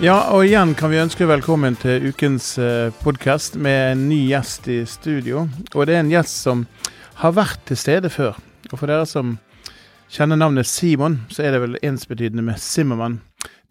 Ja, 0.00 0.30
og 0.32 0.46
igjen 0.46 0.70
kan 0.72 0.88
vi 0.88 0.96
ønske 0.96 1.26
velkommen 1.28 1.74
til 1.76 2.06
ukens 2.08 2.54
uh, 2.56 2.88
podkast 3.02 3.58
med 3.60 3.80
en 3.90 4.06
ny 4.08 4.22
gjest 4.30 4.64
i 4.72 4.78
studio. 4.88 5.42
Og 5.74 5.84
det 5.84 5.92
er 5.92 6.00
en 6.00 6.08
gjest 6.08 6.38
som 6.40 6.62
har 7.20 7.34
vært 7.36 7.60
til 7.68 7.76
stede 7.76 8.08
før. 8.08 8.38
Og 8.70 8.78
for 8.80 8.88
dere 8.88 9.04
som 9.04 9.34
kjenner 10.08 10.40
navnet 10.40 10.70
Simon, 10.70 11.18
så 11.28 11.44
er 11.44 11.52
det 11.52 11.60
vel 11.66 11.76
ensbetydende 11.84 12.46
med 12.46 12.56
Simmermann. 12.64 13.18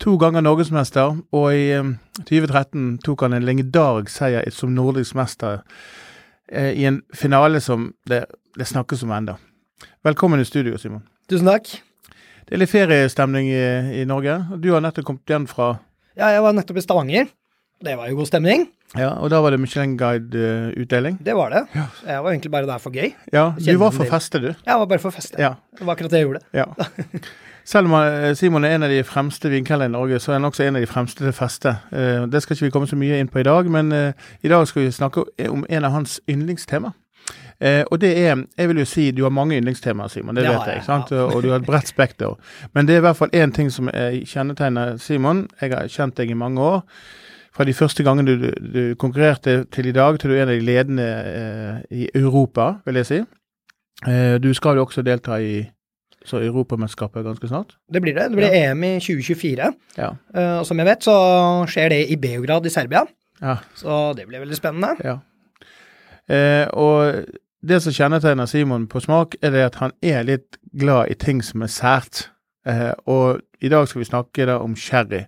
To 0.05 0.19
ganger 0.21 0.45
norgesmester, 0.45 1.17
og 1.33 1.49
i 1.49 1.73
um, 1.81 1.95
2013 2.19 2.99
tok 3.09 3.25
han 3.25 3.39
en 3.39 3.49
legendarisk 3.49 4.13
seier 4.19 4.53
som 4.53 4.77
nordisk 4.77 5.17
mester 5.17 5.63
uh, 5.65 6.69
i 6.69 6.85
en 6.85 7.01
finale 7.09 7.57
som 7.57 7.89
det, 8.05 8.27
det 8.53 8.69
snakkes 8.69 9.01
om 9.01 9.17
ennå. 9.17 9.39
Velkommen 10.05 10.45
i 10.45 10.45
studio, 10.45 10.77
Simon. 10.77 11.07
Tusen 11.25 11.49
takk. 11.49 11.73
Det 12.45 12.53
er 12.53 12.67
litt 12.67 12.77
feriestemning 12.77 13.49
i, 13.49 13.61
i 14.03 14.05
Norge. 14.05 14.43
Du 14.61 14.75
har 14.75 14.85
nettopp 14.85 15.09
kommet 15.09 15.25
igjen 15.33 15.49
fra 15.49 15.79
Ja, 16.19 16.33
jeg 16.35 16.43
var 16.43 16.51
nettopp 16.57 16.77
i 16.77 16.83
Stavanger. 16.83 17.29
Det 17.79 17.93
var 17.95 18.09
jo 18.11 18.17
god 18.19 18.27
stemning. 18.27 18.65
Ja, 18.97 19.13
og 19.23 19.29
da 19.31 19.37
var 19.39 19.53
det 19.55 19.59
Michelin 19.63 19.93
Guide-utdeling? 19.97 21.19
Det 21.23 21.35
var 21.37 21.53
det. 21.53 21.61
Jeg 22.05 22.23
var 22.25 22.31
egentlig 22.33 22.51
bare 22.51 22.67
der 22.67 22.77
for 22.83 22.91
gøy. 22.91 23.13
Ja, 23.31 23.53
du 23.55 23.77
var 23.79 23.93
for 23.95 24.03
feste, 24.09 24.41
du. 24.43 24.49
Jeg 24.65 24.79
var 24.81 24.85
bare 24.89 24.99
for 24.99 25.15
feste. 25.15 25.39
Ja. 25.39 25.53
Det 25.77 25.85
var 25.87 25.95
akkurat 25.95 26.11
det 26.11 26.19
jeg 26.19 26.27
gjorde. 26.27 26.41
ja. 26.53 26.65
Selv 27.69 27.85
om 27.85 27.93
eh, 27.93 28.31
Simon 28.33 28.63
er 28.65 28.75
en 28.75 28.83
av 28.83 28.89
de 28.89 29.03
fremste 29.05 29.49
vinkelnere 29.51 29.85
i 29.91 29.93
Norge, 29.93 30.17
så 30.19 30.31
er 30.31 30.39
han 30.39 30.47
også 30.47 30.63
en 30.65 30.75
av 30.79 30.81
de 30.81 30.87
fremste 30.89 31.21
til 31.21 31.33
feste. 31.37 31.75
Eh, 31.93 32.23
Det 32.31 32.41
skal 32.41 32.55
ikke 32.55 32.65
vi 32.65 32.71
komme 32.73 32.87
så 32.89 32.97
mye 32.97 33.19
inn 33.21 33.27
på 33.29 33.39
i 33.39 33.45
dag, 33.45 33.67
men 33.69 33.91
eh, 33.93 34.13
i 34.41 34.49
dag 34.49 34.65
skal 34.67 34.81
vi 34.87 34.91
snakke 34.95 35.23
om 35.51 35.65
en 35.69 35.85
av 35.85 35.91
hans 35.93 36.15
yndlingstema. 36.27 36.91
Eh, 37.61 37.83
og 37.91 38.01
det 38.01 38.17
er 38.17 38.45
Jeg 38.57 38.67
vil 38.69 38.77
jo 38.79 38.85
si 38.85 39.11
du 39.11 39.23
har 39.23 39.29
mange 39.29 39.57
yndlingstemaer, 39.57 40.07
Simon. 40.07 40.35
Det 40.35 40.43
ja, 40.43 40.51
vet 40.51 40.67
jeg. 40.67 40.75
ikke 40.75 40.85
sant? 40.85 41.11
ja. 41.11 41.23
Og 41.23 41.43
du 41.43 41.49
har 41.49 41.59
et 41.59 41.65
bredt 41.65 41.87
spekter. 41.87 42.35
Men 42.73 42.87
det 42.87 42.95
er 42.95 42.97
i 42.97 43.07
hvert 43.07 43.17
fall 43.17 43.33
én 43.35 43.51
ting 43.51 43.71
som 43.71 43.89
eh, 43.93 44.21
kjennetegner 44.25 44.97
Simon. 44.97 45.47
Jeg 45.61 45.73
har 45.73 45.87
kjent 45.87 46.17
deg 46.17 46.29
i 46.29 46.33
mange 46.33 46.61
år. 46.61 46.81
Fra 47.55 47.65
de 47.65 47.73
første 47.73 48.03
gangene 48.03 48.37
du, 48.37 48.51
du 48.73 48.95
konkurrerte 48.95 49.65
til 49.71 49.89
i 49.89 49.91
dag, 49.91 50.19
til 50.19 50.29
du 50.29 50.35
er 50.35 50.43
en 50.43 50.53
av 50.53 50.55
de 50.55 50.65
ledende 50.65 51.09
eh, 51.25 51.81
i 51.91 52.09
Europa, 52.15 52.73
vil 52.85 53.01
jeg 53.01 53.05
si. 53.05 53.19
Eh, 54.07 54.37
du 54.39 54.53
skal 54.53 54.79
jo 54.79 54.85
også 54.85 55.03
delta 55.03 55.41
i 55.43 55.65
så 56.25 56.41
Europamesterskapet 56.43 57.23
ganske 57.23 57.47
snart. 57.47 57.75
Det 57.93 58.01
blir 58.03 58.13
det. 58.13 58.29
Det 58.29 58.37
blir 58.37 58.53
EM 58.53 58.83
i 58.83 58.93
2024. 58.99 59.71
Ja. 59.97 60.09
Uh, 60.35 60.59
Og 60.59 60.65
som 60.67 60.79
jeg 60.79 60.87
vet, 60.89 61.03
så 61.03 61.15
skjer 61.71 61.89
det 61.89 61.99
i 62.11 62.17
Beograd 62.19 62.65
i 62.65 62.69
Serbia. 62.69 63.05
ja. 63.41 63.55
Så 63.75 64.13
det 64.17 64.27
blir 64.27 64.39
veldig 64.43 64.57
spennende. 64.57 64.95
Ja. 65.03 65.17
Uh, 66.29 66.67
og 66.77 67.23
det 67.61 67.81
som 67.83 67.93
kjennetegner 67.95 68.47
Simon 68.47 68.87
på 68.87 69.01
smak, 69.03 69.35
er 69.43 69.51
det 69.51 69.65
at 69.67 69.79
han 69.81 69.93
er 70.05 70.23
litt 70.27 70.59
glad 70.79 71.11
i 71.11 71.17
ting 71.19 71.41
som 71.43 71.65
er 71.65 71.71
sært. 71.73 72.29
Eh, 72.67 72.93
og 73.09 73.41
i 73.63 73.71
dag 73.71 73.87
skal 73.89 74.03
vi 74.03 74.07
snakke 74.07 74.47
da 74.47 74.59
om 74.63 74.77
sherry. 74.79 75.25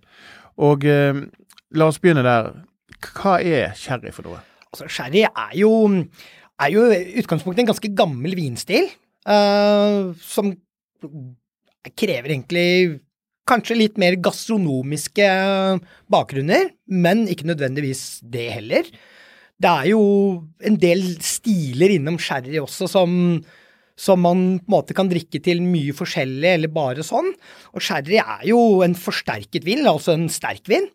Og 0.61 0.85
eh, 0.87 1.23
la 1.75 1.89
oss 1.91 1.99
begynne 1.99 2.23
der. 2.25 2.53
Hva 3.01 3.39
er 3.41 3.75
sherry 3.75 4.13
for 4.15 4.29
noe? 4.29 4.41
Altså, 4.71 4.87
sherry 4.87 5.25
er 5.27 5.53
jo, 5.59 5.71
i 5.91 7.19
utgangspunktet 7.19 7.65
en 7.65 7.71
ganske 7.73 7.93
gammel 7.97 8.35
vinstil, 8.37 8.87
eh, 9.27 10.11
som 10.23 10.53
krever 11.97 12.31
egentlig 12.31 12.67
kanskje 13.49 13.75
litt 13.75 13.97
mer 13.99 14.15
gastronomiske 14.21 15.27
bakgrunner, 16.13 16.69
men 16.87 17.25
ikke 17.27 17.49
nødvendigvis 17.49 18.21
det 18.31 18.51
heller. 18.53 18.87
Det 19.61 19.71
er 19.71 19.89
jo 19.91 20.03
en 20.65 20.77
del 20.81 21.03
stiler 21.25 21.97
innom 21.97 22.17
sherry 22.21 22.57
også 22.61 22.87
som, 22.89 23.11
som 23.99 24.23
man 24.25 24.45
på 24.61 24.65
en 24.65 24.75
måte 24.75 24.95
kan 24.97 25.11
drikke 25.11 25.41
til 25.43 25.61
mye 25.65 25.93
forskjellig, 25.97 26.55
eller 26.55 26.73
bare 26.73 27.05
sånn. 27.05 27.29
Og 27.75 27.85
sherry 27.85 28.17
er 28.23 28.47
jo 28.49 28.81
en 28.85 28.97
forsterket 28.97 29.67
vin, 29.67 29.85
altså 29.89 30.15
en 30.17 30.27
sterk 30.33 30.65
vin. 30.71 30.89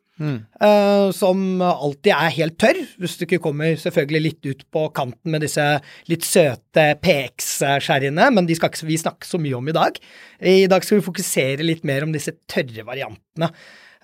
eh, 0.65 1.11
som 1.13 1.61
alltid 1.61 2.13
er 2.15 2.33
helt 2.39 2.57
tørr, 2.57 2.79
hvis 2.97 3.19
du 3.19 3.27
ikke 3.27 3.41
kommer 3.45 3.75
selvfølgelig 3.77 4.23
litt 4.25 4.47
ut 4.49 4.63
på 4.73 4.87
kanten 4.97 5.35
med 5.35 5.45
disse 5.45 5.65
litt 6.09 6.25
søte 6.25 6.87
PX-sherryene, 7.03 8.31
men 8.33 8.49
de 8.49 8.57
skal 8.57 8.73
ikke 8.73 8.89
vi 8.89 8.97
snakke 9.03 9.29
så 9.29 9.41
mye 9.43 9.59
om 9.59 9.69
i 9.69 9.77
dag. 9.77 10.01
I 10.41 10.65
dag 10.73 10.87
skal 10.87 11.03
vi 11.03 11.09
fokusere 11.11 11.67
litt 11.69 11.85
mer 11.85 12.07
om 12.07 12.17
disse 12.17 12.33
tørre 12.49 12.87
variantene. 12.89 13.53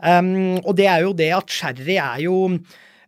Um, 0.02 0.58
og 0.66 0.74
det 0.76 0.88
er 0.90 1.04
jo 1.06 1.12
det 1.16 1.30
at 1.32 1.52
sherry 1.52 1.96
er 1.96 2.22
jo 2.24 2.36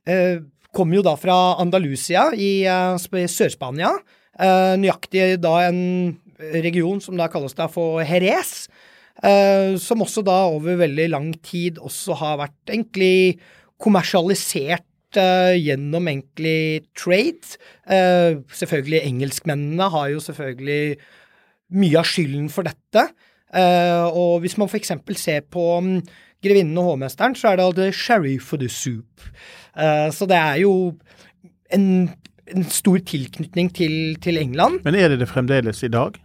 eh, 0.09 0.41
Kommer 0.75 0.99
jo 0.99 1.05
da 1.07 1.15
fra 1.19 1.37
Andalusia 1.63 2.29
i 2.35 2.65
eh, 2.67 3.27
Sør-Spania. 3.31 3.93
Eh, 4.35 4.75
nøyaktig 4.81 5.37
da 5.43 5.55
en 5.69 6.17
region 6.65 6.99
som 7.03 7.15
da 7.19 7.29
kalles 7.31 7.55
da 7.55 7.69
for 7.71 8.03
Jerez. 8.03 8.67
Eh, 9.23 9.77
som 9.79 10.03
også 10.03 10.25
da 10.27 10.41
over 10.51 10.81
veldig 10.81 11.07
lang 11.13 11.31
tid 11.47 11.79
også 11.79 12.19
har 12.19 12.41
vært 12.43 12.75
egentlig 12.75 13.39
kommersialisert 13.83 14.89
gjennom 15.15 16.09
egentlig 16.11 16.89
trade. 16.99 17.55
Selvfølgelig 18.59 19.05
engelskmennene 19.13 19.87
har 19.93 20.09
jo 20.11 20.19
selvfølgelig 20.25 20.97
mye 21.79 22.01
av 22.01 22.09
skylden 22.11 22.49
for 22.51 22.67
dette. 22.67 23.05
Og 24.11 24.43
hvis 24.43 24.57
man 24.59 24.67
f.eks. 24.67 24.91
ser 25.21 25.47
på 25.47 25.69
um, 25.79 25.93
Grevinnen 26.45 26.79
og 26.81 26.93
hovmesteren, 26.93 27.37
så 27.39 27.51
er 27.51 27.59
det 27.59 27.69
alltid 27.69 27.97
sherry 27.97 28.37
for 28.43 28.61
the 28.61 28.69
soup. 28.69 29.25
Uh, 29.75 30.11
så 30.15 30.29
det 30.31 30.39
er 30.39 30.61
jo 30.63 30.75
en, 31.75 31.87
en 32.53 32.67
stor 32.71 33.01
tilknytning 33.09 33.71
til, 33.75 33.97
til 34.23 34.39
England. 34.43 34.83
Men 34.85 34.99
er 35.01 35.15
det 35.15 35.23
det 35.25 35.31
fremdeles 35.31 35.83
i 35.87 35.93
dag? 35.93 36.19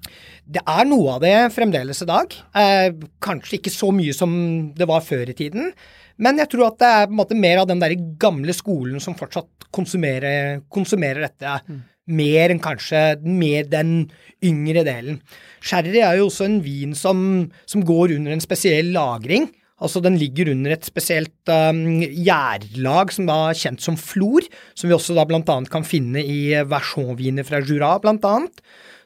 Det 0.49 0.61
er 0.65 0.89
noe 0.89 1.15
av 1.15 1.23
det 1.23 1.35
fremdeles 1.55 2.03
i 2.03 2.09
dag. 2.09 2.35
Uh, 2.57 3.07
kanskje 3.23 3.59
ikke 3.59 3.73
så 3.73 3.93
mye 3.95 4.15
som 4.17 4.33
det 4.77 4.89
var 4.89 5.05
før 5.05 5.31
i 5.31 5.37
tiden. 5.37 5.71
Men 6.19 6.41
jeg 6.41 6.51
tror 6.51 6.71
at 6.71 6.81
det 6.81 6.89
er 6.89 7.05
på 7.07 7.15
en 7.15 7.21
måte 7.21 7.37
mer 7.37 7.61
av 7.61 7.69
den 7.69 7.79
der 7.79 7.95
gamle 8.19 8.53
skolen 8.55 8.99
som 9.03 9.15
fortsatt 9.17 9.69
konsumerer, 9.75 10.65
konsumerer 10.71 11.29
dette. 11.29 11.77
Mer 12.09 12.51
enn 12.51 12.61
kanskje 12.61 13.19
mer 13.23 13.67
den 13.69 14.09
yngre 14.43 14.83
delen. 14.87 15.19
Sherry 15.61 16.01
er 16.01 16.17
jo 16.17 16.27
også 16.27 16.47
en 16.47 16.57
vin 16.65 16.95
som, 16.97 17.21
som 17.69 17.85
går 17.85 18.15
under 18.17 18.33
en 18.33 18.43
spesiell 18.43 18.91
lagring. 18.95 19.47
Altså 19.81 20.01
Den 20.03 20.17
ligger 20.19 20.51
under 20.51 20.73
et 20.75 20.83
spesielt 20.87 21.51
um, 21.51 22.01
gjærlag 22.03 23.13
som 23.15 23.29
da 23.29 23.37
er 23.49 23.59
kjent 23.59 23.81
som 23.83 23.95
flor, 23.99 24.43
som 24.75 24.89
vi 24.91 24.95
også 24.97 25.15
da 25.15 25.23
blant 25.29 25.49
annet 25.53 25.71
kan 25.71 25.85
finne 25.87 26.19
i 26.19 26.51
versjonviner 26.67 27.47
fra 27.47 27.61
Jura, 27.63 27.93
blant 28.03 28.25
annet. 28.27 28.59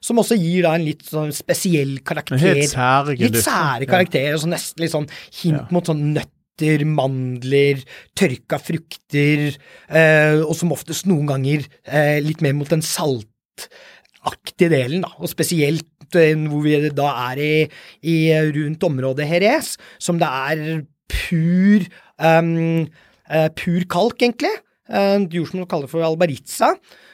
Som 0.03 0.19
også 0.19 0.35
gir 0.35 0.66
da 0.66 0.73
en 0.75 0.84
litt 0.84 1.06
sånn 1.07 1.29
spesiell 1.31 2.00
karakter. 2.03 2.41
Helt 2.41 2.73
særegen 2.73 3.29
Litt 3.29 3.44
sære 3.45 3.85
karakter. 3.88 4.25
Ja. 4.31 4.34
og 4.35 4.41
så 4.44 4.50
nesten 4.51 4.84
litt 4.84 4.91
sånn 4.95 5.07
hint 5.39 5.61
Ja. 5.61 5.67
mot 5.72 5.85
sånn 5.88 6.01
nøtter, 6.17 6.84
mandler, 6.90 7.79
tørka 8.19 8.59
frukter, 8.61 9.55
eh, 9.90 10.41
og 10.43 10.55
som 10.59 10.73
oftest 10.76 11.08
noen 11.08 11.26
ganger 11.31 11.64
eh, 11.87 12.19
litt 12.22 12.41
mer 12.43 12.53
mot 12.58 12.69
den 12.69 12.84
saltaktige 12.84 14.69
delen, 14.73 15.02
da. 15.05 15.14
Og 15.19 15.29
spesielt 15.31 15.87
eh, 16.20 16.34
hvor 16.50 16.64
vi 16.66 16.78
da 16.96 17.10
er 17.32 17.42
i, 17.44 17.54
i 18.10 18.18
rundt 18.56 18.84
området 18.90 19.30
Jerez, 19.30 19.76
som 20.02 20.20
det 20.22 20.30
er 20.30 20.84
pur 21.14 21.88
um, 22.24 22.86
uh, 23.30 23.50
pur 23.58 23.88
kalk, 23.92 24.22
egentlig. 24.22 24.54
Uh, 24.90 25.24
jord 25.32 25.52
som 25.52 25.62
man 25.64 25.70
kaller 25.72 25.92
for 25.92 26.06
albaritza. 26.06 26.74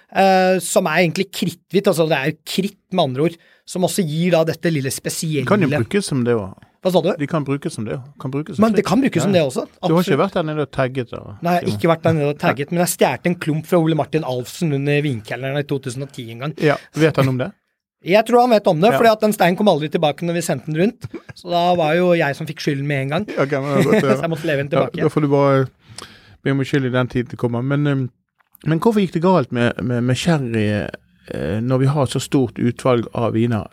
uh, 0.10 0.58
som 0.64 0.88
er 0.90 1.04
egentlig 1.04 1.30
kritthvitt, 1.32 1.88
altså 1.88 2.08
det 2.10 2.18
er 2.18 2.32
jo 2.32 2.40
kritt 2.48 2.80
med 2.92 3.04
andre 3.04 3.28
ord, 3.28 3.38
som 3.70 3.86
også 3.86 4.06
gir 4.08 4.34
da 4.34 4.42
dette 4.48 4.72
lille 4.74 4.90
spesielle 4.90 5.46
Kan 5.50 5.62
jo 5.62 5.70
brukes 5.70 6.10
som 6.10 6.24
det 6.26 6.34
òg. 6.38 6.58
Hva 6.80 6.92
sa 6.94 7.02
du? 7.04 7.10
De 7.20 7.28
kan 7.28 7.44
brukes 7.44 7.74
som 7.76 7.84
det. 7.84 7.98
Kan 8.24 8.32
brukes 8.32 8.56
som 8.56 8.64
Men 8.64 8.76
det 8.78 8.86
kan 8.88 9.02
brukes 9.04 9.26
som 9.26 9.34
det 9.36 9.42
også. 9.44 9.66
også. 9.68 9.90
Du 9.92 9.96
har 9.98 10.06
ikke 10.08 10.20
vært 10.22 10.38
der 10.38 10.46
nede 10.48 10.64
og 10.64 10.70
tagget? 10.72 11.12
Da, 11.12 11.36
Nei, 11.44 11.58
jeg 11.58 11.66
har 11.68 11.76
ikke 11.76 11.92
vært 11.92 12.06
der 12.06 12.16
nede 12.16 12.30
og 12.32 12.40
tagget, 12.40 12.72
men 12.72 12.80
jeg 12.86 12.92
stjal 12.94 13.28
en 13.28 13.36
klump 13.44 13.68
fra 13.68 13.82
Ole 13.84 13.98
Martin 14.00 14.24
Alfsen 14.24 14.72
under 14.78 15.02
vinkelleren 15.04 15.60
i 15.60 15.66
2010 15.68 16.30
en 16.38 16.46
gang. 16.46 16.56
Ja, 16.64 16.78
Vet 16.96 17.20
han 17.20 17.34
om 17.34 17.42
det? 17.42 17.50
Jeg 18.06 18.24
tror 18.26 18.46
han 18.46 18.54
vet 18.54 18.68
om 18.72 18.80
det, 18.80 18.92
Ja. 18.94 18.98
fordi 18.98 19.12
at 19.12 19.20
den 19.26 19.34
steinen 19.36 19.58
kom 19.60 19.68
aldri 19.68 19.90
tilbake 19.92 20.24
når 20.24 20.34
vi 20.38 20.42
sendte 20.46 20.72
den 20.72 20.78
rundt. 20.80 21.08
Så 21.36 21.50
da 21.52 21.76
var 21.76 21.96
jo 21.98 22.14
jeg 22.16 22.36
som 22.38 22.48
fikk 22.48 22.62
skylden 22.64 22.88
med 22.88 23.02
en 23.02 23.10
gang. 23.10 23.26
Ja, 23.28 23.44
okay, 23.44 23.60
men 23.60 23.76
er 23.76 24.00
Så 24.16 24.22
jeg 24.24 24.30
måtte 24.32 24.48
leve 24.48 24.64
den 24.64 24.70
Ja, 24.72 24.86
tilbake. 24.88 25.02
da 25.04 25.10
får 25.10 25.22
du 25.22 25.28
bare 25.28 25.68
be 26.44 26.52
om 26.52 26.64
skyld 26.64 26.86
i 26.88 26.94
den 26.96 27.08
tiden 27.12 27.30
det 27.34 27.38
kommer. 27.42 27.62
Men, 27.62 27.88
um, 27.88 28.10
men 28.66 28.80
hvorfor 28.80 29.02
gikk 29.04 29.14
det 29.18 29.22
galt 29.26 29.52
med, 29.52 29.74
med, 29.84 30.04
med 30.04 30.16
sherry 30.16 30.88
eh, 31.34 31.60
når 31.60 31.78
vi 31.84 31.86
har 31.92 32.06
så 32.08 32.20
stort 32.24 32.56
utvalg 32.60 33.06
av 33.14 33.34
viner? 33.36 33.68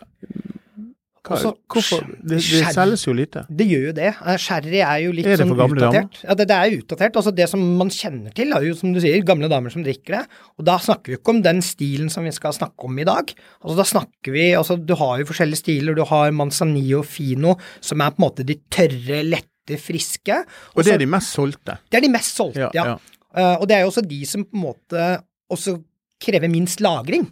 Altså, 1.35 1.51
hvorfor? 1.71 2.03
Det, 2.21 2.39
det 2.39 2.71
selges 2.75 3.03
jo 3.07 3.13
lite. 3.15 3.43
Det 3.59 3.67
gjør 3.67 3.83
jo 3.89 3.93
det. 3.97 4.11
Eh, 4.15 4.37
Sherry 4.41 4.79
er 4.79 5.01
jo 5.03 5.13
litt 5.15 5.27
Er 5.29 5.41
sånn 5.41 5.51
utdatert. 5.53 6.19
Ja, 6.23 6.35
det, 6.39 6.47
det 6.51 6.57
er 6.57 6.75
utdatert. 6.77 7.19
Altså 7.19 7.33
det 7.35 7.47
som 7.51 7.63
man 7.79 7.91
kjenner 7.93 8.33
til, 8.37 8.53
er 8.55 8.67
jo 8.67 8.77
som 8.77 8.93
du 8.95 9.01
sier, 9.03 9.19
gamle 9.27 9.49
damer 9.51 9.73
som 9.73 9.83
drikker 9.85 10.17
det. 10.17 10.23
Og 10.57 10.67
da 10.69 10.77
snakker 10.83 11.13
vi 11.13 11.19
ikke 11.19 11.35
om 11.35 11.41
den 11.45 11.61
stilen 11.65 12.11
som 12.13 12.27
vi 12.27 12.33
skal 12.35 12.55
snakke 12.55 12.89
om 12.89 13.01
i 13.01 13.07
dag. 13.07 13.33
Altså 13.63 13.77
da 13.81 13.87
snakker 13.93 14.35
vi 14.35 14.47
Altså 14.57 14.77
du 14.79 14.95
har 14.99 15.19
jo 15.21 15.27
forskjellige 15.29 15.63
stiler. 15.63 15.97
Du 15.97 16.05
har 16.07 16.33
Manzanillo 16.35 17.03
Fino, 17.07 17.57
som 17.83 18.01
er 18.03 18.15
på 18.15 18.21
en 18.21 18.27
måte 18.27 18.47
de 18.47 18.57
tørre, 18.73 19.21
lette, 19.27 19.79
friske. 19.81 20.41
Og 20.75 20.87
det 20.87 20.95
er 20.95 21.03
de 21.03 21.11
mest 21.11 21.35
solgte. 21.35 21.79
det 21.91 21.99
er 21.99 22.05
de 22.05 22.13
mest 22.13 22.39
solgte, 22.39 22.71
ja. 22.75 22.95
Eh, 23.37 23.55
og 23.59 23.67
det 23.69 23.75
er 23.75 23.83
jo 23.83 23.91
også 23.91 24.05
de 24.07 24.21
som 24.25 24.45
på 24.47 24.55
en 24.55 24.63
måte 24.63 25.09
også 25.53 25.75
krever 26.23 26.49
minst 26.51 26.81
lagring. 26.83 27.27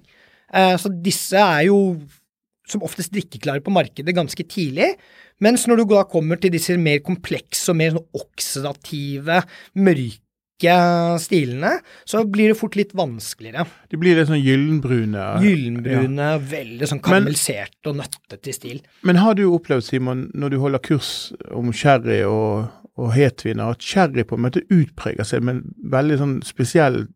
Uh, 0.53 0.75
så 0.79 0.91
disse 1.03 1.39
er 1.41 1.65
jo 1.67 1.79
som 2.69 2.83
oftest 2.85 3.13
drikkeklare 3.13 3.61
på 3.65 3.73
markedet 3.73 4.15
ganske 4.17 4.45
tidlig. 4.49 4.93
Mens 5.43 5.65
når 5.67 5.81
du 5.83 5.85
da 5.93 6.03
kommer 6.09 6.39
til 6.41 6.53
disse 6.55 6.77
mer 6.79 7.01
komplekse 7.05 7.73
og 7.73 7.79
mer 7.81 7.95
sånn 7.95 8.21
oksidative, 8.21 9.41
mørke 9.75 10.21
stilene, 11.21 11.73
så 12.07 12.23
blir 12.31 12.53
det 12.53 12.57
fort 12.59 12.77
litt 12.79 12.93
vanskeligere. 12.95 13.65
De 13.91 13.99
blir 13.99 14.15
litt 14.17 14.29
sånn 14.29 14.41
gyllenbrune. 14.41 15.25
Gyllenbrune, 15.43 16.29
veldig 16.39 16.87
sånn 16.87 17.01
Men- 17.01 17.05
karamellisert 17.09 17.91
og 17.91 17.97
nøttete 17.99 18.53
stil. 18.55 18.81
Men 19.03 19.17
har 19.17 19.35
du 19.35 19.43
opplevd, 19.49 19.83
Simon, 19.83 20.31
når 20.33 20.49
du 20.51 20.57
holder 20.59 20.79
kurs 20.79 21.33
om 21.51 21.71
sherry 21.73 22.21
og, 22.23 22.69
og 22.97 23.11
hetviner, 23.13 23.71
at 23.75 23.81
sherry 23.83 24.23
på 24.23 24.37
en 24.39 24.45
måte 24.47 24.63
utpreger 24.71 25.27
seg 25.27 25.43
med 25.43 25.55
en 25.57 25.75
veldig 25.91 26.17
sånn 26.17 26.35
spesiell 26.47 27.07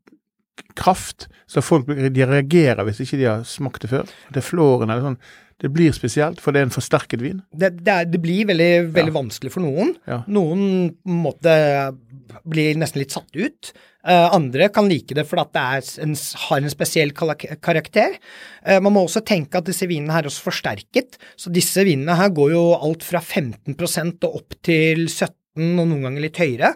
kraft, 0.79 1.27
så 1.49 1.63
folk 1.65 1.89
de 1.89 2.25
reagerer 2.25 2.85
hvis 2.87 3.03
ikke 3.05 3.19
de 3.19 3.29
har 3.29 3.45
smakt 3.47 3.85
det 3.85 3.91
før? 3.91 4.09
Det 4.29 4.41
er 4.41 4.49
flåren 4.49 4.89
eller 4.89 5.11
sånn. 5.11 5.21
Det 5.59 5.67
blir 5.75 5.91
spesielt, 5.91 6.39
for 6.39 6.55
det 6.55 6.61
er 6.61 6.69
en 6.69 6.71
forsterket 6.71 7.19
vin. 7.19 7.41
Det, 7.51 7.73
det, 7.81 7.91
er, 7.91 8.05
det 8.07 8.21
blir 8.23 8.47
veldig, 8.47 8.93
veldig 8.95 9.15
vanskelig 9.15 9.51
for 9.51 9.65
noen. 9.65 9.91
Ja. 10.07 10.21
Noen 10.31 10.93
måtte 11.03 11.55
bli 11.91 12.09
blir 12.49 12.77
nesten 12.79 13.01
litt 13.01 13.15
satt 13.15 13.35
ut. 13.35 13.71
Uh, 14.07 14.31
andre 14.31 14.69
kan 14.71 14.87
like 14.87 15.15
det 15.15 15.25
fordi 15.27 15.43
det 15.57 16.03
en, 16.05 16.13
har 16.45 16.61
en 16.61 16.71
spesiell 16.71 17.11
karakter. 17.13 18.15
Uh, 18.63 18.79
man 18.83 18.95
må 18.95 19.03
også 19.05 19.23
tenke 19.27 19.59
at 19.59 19.67
disse 19.67 19.89
vinene 19.89 20.15
her 20.15 20.23
er 20.25 20.31
også 20.31 20.47
forsterket. 20.49 21.19
Så 21.39 21.51
disse 21.53 21.83
vinene 21.87 22.17
her 22.19 22.31
går 22.35 22.53
jo 22.55 22.63
alt 22.77 23.05
fra 23.05 23.21
15% 23.21 24.29
og 24.29 24.39
opp 24.41 24.57
til 24.65 25.07
17 25.07 25.35
og 25.81 25.85
noen 25.89 26.07
ganger 26.07 26.23
litt 26.23 26.39
høyere. 26.39 26.73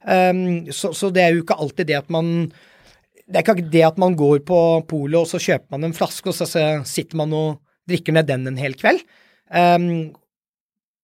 Um, 0.00 0.70
så, 0.72 0.94
så 0.96 1.10
det 1.12 1.24
er 1.24 1.34
jo 1.34 1.44
ikke 1.44 1.58
alltid 1.60 1.90
det 1.90 1.98
at 1.98 2.12
man 2.12 2.50
det 3.30 3.40
er 3.40 3.46
ikke 3.46 3.72
det 3.72 3.84
at 3.86 3.98
man 4.00 4.16
går 4.18 4.42
på 4.46 4.60
polet 4.90 5.20
og 5.22 5.28
så 5.30 5.40
kjøper 5.42 5.76
man 5.76 5.88
en 5.88 5.96
flaske, 5.96 6.32
og 6.32 6.36
så, 6.36 6.48
sitter 6.88 7.20
man 7.20 7.34
og 7.36 7.60
drikker 7.90 8.16
ned 8.16 8.28
den 8.30 8.48
en 8.50 8.58
hel 8.60 8.74
kveld. 8.78 9.04
Um, 9.50 10.10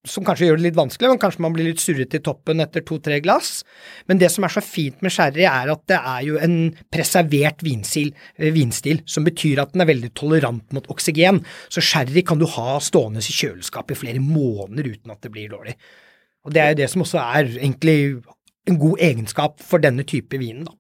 som 0.07 0.23
kanskje 0.27 0.47
gjør 0.47 0.61
det 0.61 0.67
litt 0.69 0.79
vanskelig, 0.79 1.09
men 1.11 1.21
kanskje 1.23 1.43
man 1.43 1.55
blir 1.55 1.67
litt 1.67 1.83
surret 1.83 2.15
i 2.15 2.21
toppen 2.23 2.63
etter 2.63 2.85
to-tre 2.87 3.19
glass. 3.25 3.65
Men 4.07 4.21
det 4.21 4.31
som 4.33 4.47
er 4.47 4.55
så 4.55 4.63
fint 4.63 5.03
med 5.03 5.11
sherry, 5.15 5.43
er 5.49 5.73
at 5.73 5.83
det 5.91 5.99
er 5.99 6.21
jo 6.29 6.39
en 6.43 6.57
preservert 6.95 7.65
vinstil, 7.67 8.13
eh, 8.39 8.53
vinstil, 8.55 9.03
som 9.11 9.27
betyr 9.27 9.63
at 9.63 9.75
den 9.75 9.83
er 9.83 9.91
veldig 9.91 10.13
tolerant 10.19 10.77
mot 10.77 10.87
oksygen. 10.93 11.43
Så 11.67 11.83
sherry 11.83 12.23
kan 12.27 12.39
du 12.39 12.47
ha 12.55 12.79
stående 12.79 13.23
i 13.25 13.37
kjøleskapet 13.41 13.97
i 13.97 14.03
flere 14.05 14.23
måneder 14.23 14.93
uten 14.95 15.15
at 15.15 15.27
det 15.27 15.35
blir 15.35 15.51
dårlig. 15.51 15.75
Og 16.47 16.55
det 16.55 16.63
er 16.63 16.73
jo 16.73 16.81
det 16.83 16.91
som 16.93 17.03
også 17.03 17.23
er 17.23 17.51
egentlig 17.57 17.99
en 18.67 18.79
god 18.79 19.03
egenskap 19.03 19.63
for 19.63 19.83
denne 19.83 20.07
type 20.07 20.39
vinen, 20.39 20.69
da. 20.69 20.79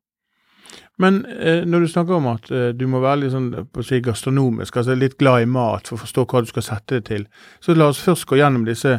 Men 0.98 1.24
eh, 1.26 1.64
når 1.68 1.80
du 1.80 1.88
snakker 1.92 2.14
om 2.16 2.26
at 2.30 2.50
eh, 2.50 2.70
du 2.72 2.86
må 2.88 3.02
være 3.04 3.20
litt 3.24 3.32
sånn 3.34 3.50
på 3.68 3.82
å 3.82 3.84
si 3.84 3.98
gastronomisk, 4.00 4.78
altså 4.80 4.94
litt 4.96 5.18
glad 5.20 5.42
i 5.44 5.50
mat 5.50 5.88
for 5.90 5.98
å 5.98 6.04
forstå 6.06 6.24
hva 6.30 6.40
du 6.40 6.48
skal 6.48 6.64
sette 6.64 7.00
det 7.00 7.04
til, 7.10 7.26
så 7.60 7.74
la 7.76 7.90
oss 7.92 8.00
først 8.00 8.24
gå 8.30 8.38
gjennom 8.40 8.64
disse 8.64 8.94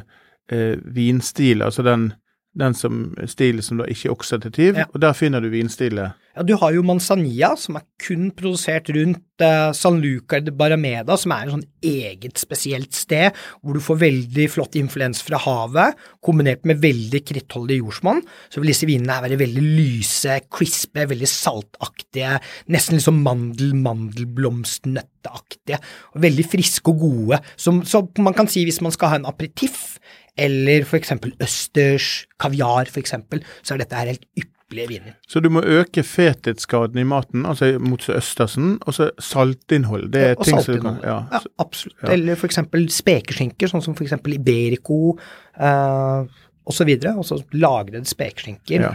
eh, 0.51 0.75
vinstiler, 0.93 1.65
altså 1.71 1.85
den, 1.87 2.11
den 2.53 2.77
som, 2.77 3.15
stilen 3.25 3.65
som 3.65 3.81
da 3.81 3.89
ikke 3.89 4.11
er 4.11 4.13
oksidativ, 4.13 4.77
Ja. 4.77 4.85
og 4.93 5.01
der 5.01 5.17
finner 5.17 5.41
du 5.41 5.49
vinstiler. 5.49 6.13
Ja, 6.37 6.43
du 6.45 6.53
har 6.61 6.69
jo 6.75 6.83
Manzanilla, 6.85 7.55
som 7.57 7.79
er 7.79 7.85
kun 7.97 8.27
produsert 8.37 8.91
rundt 8.93 9.41
eh, 9.41 9.71
San 9.73 9.95
Lucar 10.03 10.43
de 10.45 10.51
Barameda, 10.53 11.15
som 11.17 11.31
er 11.33 11.47
et 11.47 11.53
sånn 11.55 11.63
eget 11.81 12.37
spesielt 12.37 12.93
sted, 12.93 13.33
hvor 13.63 13.73
du 13.73 13.81
får 13.81 13.97
veldig 14.03 14.45
flott 14.53 14.77
influens 14.77 15.23
fra 15.25 15.39
havet, 15.41 15.97
kombinert 16.21 16.61
med 16.69 16.83
veldig 16.83 17.23
krittholdig 17.25 17.79
jordsmonn. 17.79 18.21
Så 18.53 18.61
vil 18.61 18.69
disse 18.69 18.85
vinene 18.85 19.17
være 19.23 19.39
veldig 19.41 19.63
lyse, 19.65 20.35
crispe, 20.53 21.07
veldig 21.09 21.29
saltaktige, 21.31 22.35
nesten 22.69 22.99
liksom 22.99 23.17
mandel, 23.25 23.73
mandelblomstnøtteaktige, 23.87 25.81
veldig 26.21 26.45
friske 26.51 26.93
og 26.93 27.01
gode. 27.07 27.41
Så, 27.57 27.73
så 27.89 28.03
man 28.21 28.37
kan 28.37 28.51
si 28.51 28.61
hvis 28.67 28.83
man 28.85 28.93
skal 28.93 29.15
ha 29.15 29.17
en 29.23 29.25
aperitiff, 29.31 29.97
eller 30.37 30.85
for 30.85 31.01
eksempel 31.01 31.33
østers, 31.41 32.27
kaviar 32.37 32.93
for 32.93 33.01
eksempel, 33.01 33.41
så 33.65 33.73
er 33.73 33.81
dette 33.81 33.97
her 33.97 34.13
helt 34.13 34.29
ypperlige 34.67 34.87
vinen. 34.89 35.15
Så 35.27 35.39
du 35.39 35.49
må 35.49 35.61
øke 35.63 36.03
fethetsgraden 36.03 36.99
i 36.99 37.03
maten, 37.07 37.45
altså 37.45 37.77
mot 37.79 38.03
østersen, 38.09 38.77
og 38.85 38.93
så 38.93 39.09
saltinnhold. 39.19 40.11
Det 40.11 40.21
er 40.21 40.35
og 40.35 40.45
ting 40.45 40.59
som 40.61 40.75
du 40.75 40.81
kan 40.81 40.99
ja. 41.03 41.19
Ja, 41.31 41.39
absolutt. 41.59 42.03
Eller 42.11 42.35
for 42.35 42.47
eksempel 42.47 42.89
spekeskinker, 42.91 43.67
sånn 43.71 43.81
som 43.85 43.95
eksempel 43.95 44.35
Iberico 44.37 45.15
uh, 45.15 46.27
osv. 46.67 46.91
Altså 47.07 47.39
lagrede 47.53 48.05
spekeskinker. 48.07 48.83
Ja. 48.83 48.91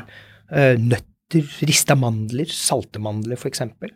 eh, 0.52 0.76
nøtter, 0.78 1.48
rista 1.64 1.96
mandler, 1.96 2.50
salte 2.52 3.00
mandler. 3.00 3.40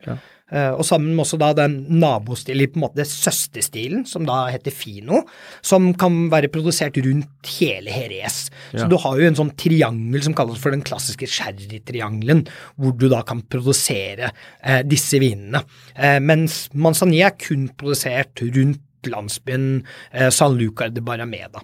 Ja. 0.07 0.17
Eh, 0.53 0.71
og 0.71 0.85
sammen 0.87 1.11
med 1.17 1.25
også 1.25 1.39
da 1.43 1.49
den 1.59 1.73
nabostilen, 1.99 2.71
på 2.71 2.79
en 2.79 2.85
måte 2.85 3.07
søsterstilen, 3.09 4.05
som 4.07 4.27
da 4.29 4.45
heter 4.55 4.71
Fino, 4.75 5.25
som 5.61 5.89
kan 5.99 6.29
være 6.31 6.51
produsert 6.55 6.99
rundt 7.03 7.51
hele 7.59 7.91
Jerez. 7.91 8.47
Så 8.71 8.85
Ja. 8.85 8.87
du 8.87 8.97
har 8.97 9.19
jo 9.19 9.27
en 9.27 9.35
sånn 9.35 9.57
triangel 9.57 10.23
som 10.23 10.35
kalles 10.35 10.59
for 10.59 10.71
den 10.71 10.83
klassiske 10.83 11.27
sherry-triangelen, 11.27 12.47
hvor 12.79 12.97
du 12.97 13.09
da 13.09 13.23
kan 13.23 13.43
produsere 13.43 14.31
eh, 14.63 14.83
disse 14.83 15.19
vinene. 15.19 15.65
Eh, 15.97 16.21
mens 16.21 16.69
Manzanilla 16.75 17.27
er 17.27 17.39
kun 17.39 17.69
produsert 17.77 18.41
rundt 18.43 18.81
landsbyen 19.07 19.85
eh, 20.13 20.31
San 20.31 20.57
Lucar 20.59 20.91
de 20.91 21.01
Barameda. 21.01 21.61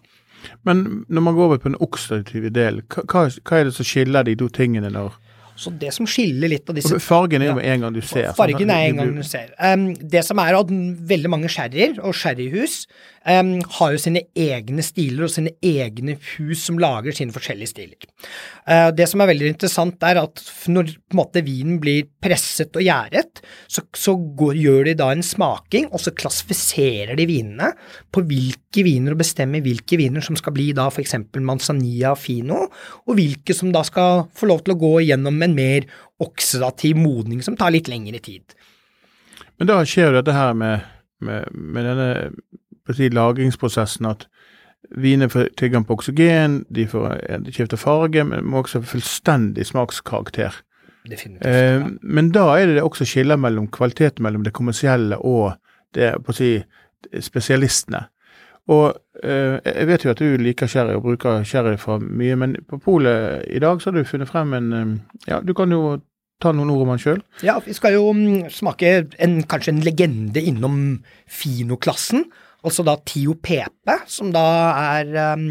Men 0.64 1.04
når 1.08 1.22
man 1.22 1.34
går 1.34 1.44
over 1.44 1.58
på 1.58 1.70
den 1.70 1.78
oksidative 1.78 2.50
delen, 2.50 2.82
hva, 2.90 3.28
hva 3.30 3.60
er 3.60 3.64
det 3.68 3.74
som 3.74 3.86
skiller 3.86 4.24
de 4.26 4.34
to 4.34 4.48
tingene 4.48 4.90
når 4.90 5.12
Så 5.62 5.70
det 5.78 5.92
som 5.94 6.08
skiller 6.10 6.50
litt 6.50 6.68
av 6.68 6.76
disse 6.78 6.98
Fargen 7.02 7.44
er 7.44 7.52
jo 7.52 7.62
en 7.62 7.86
gang 7.86 7.94
du 7.94 8.02
ser. 8.02 8.32
Fargen 8.38 8.72
er 8.74 8.88
en 8.88 8.98
gang 8.98 9.14
du 9.14 9.22
ser. 9.26 9.52
Um, 9.62 9.92
det 9.94 10.24
som 10.26 10.40
er 10.42 10.58
at 10.58 10.72
veldig 11.12 11.30
mange 11.30 11.50
sherryer 11.52 12.00
og 12.02 12.16
sherryhus 12.18 12.82
um, 13.28 13.54
har 13.78 13.92
jo 13.94 14.00
sine 14.02 14.24
egne 14.38 14.82
stiler 14.84 15.26
og 15.26 15.32
sine 15.32 15.54
egne 15.62 16.16
hus 16.34 16.64
som 16.66 16.80
lager 16.82 17.14
sine 17.14 17.34
forskjellige 17.34 17.70
stiler. 17.70 18.10
Uh, 18.66 18.90
det 18.94 19.06
som 19.10 19.22
er 19.22 19.30
veldig 19.30 19.52
interessant, 19.54 20.02
er 20.02 20.22
at 20.24 20.42
når 20.72 20.94
måte, 21.16 21.44
vinen 21.46 21.78
blir 21.82 22.08
presset 22.22 22.74
og 22.78 22.84
gjæret, 22.84 23.42
så, 23.70 23.84
så 23.94 24.16
går, 24.16 24.58
gjør 24.58 24.90
de 24.90 24.96
da 24.98 25.10
en 25.14 25.24
smaking, 25.26 25.88
og 25.92 26.02
så 26.02 26.14
klassifiserer 26.16 27.14
de 27.18 27.28
vinene 27.28 27.72
på 28.12 28.24
hvilke 28.26 28.84
viner 28.86 29.14
og 29.14 29.22
bestemmer 29.22 29.62
hvilke 29.62 29.98
viner 30.00 30.24
som 30.24 30.38
skal 30.38 30.54
bli 30.56 30.70
da 30.76 30.88
f.eks. 30.90 31.18
Manzanilla 31.38 32.14
Fino, 32.18 32.64
og 33.06 33.18
hvilke 33.18 33.54
som 33.56 33.70
da 33.74 33.84
skal 33.86 34.26
få 34.38 34.50
lov 34.50 34.64
til 34.64 34.74
å 34.74 34.80
gå 34.80 34.94
gjennom 35.08 35.38
en 35.44 35.51
mer 35.56 35.86
oksidativ 36.22 36.98
modning 37.00 37.42
som 37.44 37.56
tar 37.58 37.74
litt 37.74 37.90
lengre 37.90 38.20
tid. 38.22 38.56
Men 39.58 39.70
da 39.70 39.80
skjer 39.86 40.10
jo 40.10 40.18
dette 40.20 40.34
her 40.36 40.54
med, 40.58 40.84
med, 41.22 41.48
med 41.52 41.88
denne 41.88 42.94
si, 42.96 43.08
lagringsprosessen 43.12 44.08
at 44.10 44.26
vinene 44.98 45.30
får 45.30 45.52
tilgang 45.60 45.86
på 45.86 45.96
oksygen, 45.98 46.62
de 46.72 46.86
får 46.90 47.20
de 47.46 47.54
skifter 47.54 47.80
farge, 47.80 48.24
men 48.26 48.44
må 48.44 48.62
også 48.62 48.82
fullstendig 48.84 49.66
smakskarakter. 49.68 50.58
Definitivt. 51.08 51.46
Eh, 51.46 51.84
men 52.02 52.30
da 52.34 52.46
er 52.58 52.74
det 52.74 52.82
også 52.82 53.06
skiller 53.08 53.40
mellom 53.40 53.68
kvaliteten 53.72 54.22
mellom 54.22 54.44
det 54.46 54.54
kommersielle 54.54 55.18
og 55.18 55.54
det 55.96 56.14
på 56.22 56.34
å 56.34 56.36
si, 56.36 56.52
spesialistene. 57.20 58.04
Og 58.70 58.92
eh, 59.24 59.58
jeg 59.66 59.88
vet 59.90 60.04
jo 60.04 60.12
at 60.12 60.22
du 60.22 60.38
liker 60.38 60.70
sherry 60.70 60.94
og 60.94 61.02
bruker 61.06 61.42
sherry 61.48 61.74
fra 61.80 61.98
mye, 61.98 62.36
men 62.38 62.54
på 62.68 62.78
polet 62.82 63.42
i 63.50 63.58
dag 63.62 63.82
så 63.82 63.90
har 63.90 63.98
du 63.98 64.08
funnet 64.08 64.30
frem 64.30 64.54
en 64.58 64.72
eh, 64.78 64.92
Ja, 65.32 65.40
du 65.42 65.54
kan 65.58 65.72
jo 65.74 65.98
ta 66.42 66.52
noen 66.54 66.70
ord 66.74 66.84
om 66.84 66.92
den 66.94 67.02
sjøl. 67.02 67.20
Ja, 67.46 67.56
vi 67.62 67.74
skal 67.76 67.96
jo 67.96 68.08
mm, 68.14 68.48
smake 68.50 68.94
en, 69.22 69.42
kanskje 69.50 69.76
en 69.76 69.84
legende 69.86 70.42
innom 70.42 70.78
Fino-klassen. 71.30 72.26
Altså 72.66 72.84
da 72.86 72.96
Tio 73.06 73.34
Pepe, 73.42 73.96
som 74.10 74.30
da 74.34 74.44
er 74.98 75.08
um, 75.34 75.46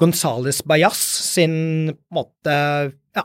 Gonzales 0.00 0.60
Bajas 0.68 1.00
sin 1.30 1.54
på 1.92 1.96
en 1.96 2.18
måte 2.18 2.56
ja, 3.16 3.24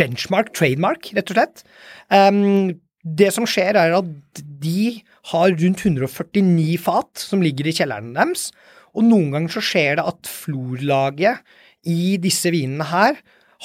benchmark, 0.00 0.52
trademark, 0.56 1.08
rett 1.16 1.32
og 1.32 1.38
slett. 1.38 1.64
Um, 2.12 2.76
det 3.02 3.30
som 3.34 3.46
skjer, 3.48 3.78
er 3.78 3.94
at 3.98 4.42
de 4.62 5.00
har 5.30 5.54
rundt 5.54 5.84
149 5.84 6.78
fat 6.82 7.22
som 7.22 7.42
ligger 7.44 7.68
i 7.68 7.74
kjelleren 7.76 8.14
deres, 8.16 8.48
og 8.96 9.06
noen 9.06 9.30
ganger 9.34 9.58
så 9.58 9.64
skjer 9.64 9.98
det 9.98 10.06
at 10.10 10.30
florlaget 10.30 11.44
i 11.88 12.16
disse 12.20 12.50
vinene 12.50 12.86
her 12.88 13.20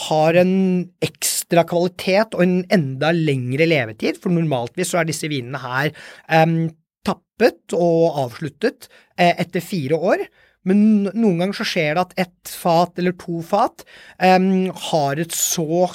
har 0.08 0.38
en 0.42 0.54
ekstra 1.06 1.64
kvalitet 1.70 2.34
og 2.34 2.44
en 2.46 2.56
enda 2.74 3.12
lengre 3.14 3.68
levetid, 3.70 4.18
for 4.22 4.34
normaltvis 4.34 4.94
så 4.94 5.02
er 5.02 5.10
disse 5.10 5.30
vinene 5.30 5.62
her 5.62 5.92
um, 6.34 6.72
tappet 7.06 7.76
og 7.78 8.18
avsluttet 8.24 8.90
eh, 9.18 9.36
etter 9.38 9.64
fire 9.64 9.98
år. 9.98 10.26
Men 10.70 11.10
noen 11.12 11.42
ganger 11.42 11.60
så 11.60 11.68
skjer 11.68 11.98
det 11.98 12.06
at 12.06 12.18
ett 12.26 12.54
fat 12.56 13.00
eller 13.02 13.16
to 13.20 13.42
fat 13.46 13.84
um, 14.18 14.72
har 14.90 15.22
et 15.22 15.36
så 15.36 15.86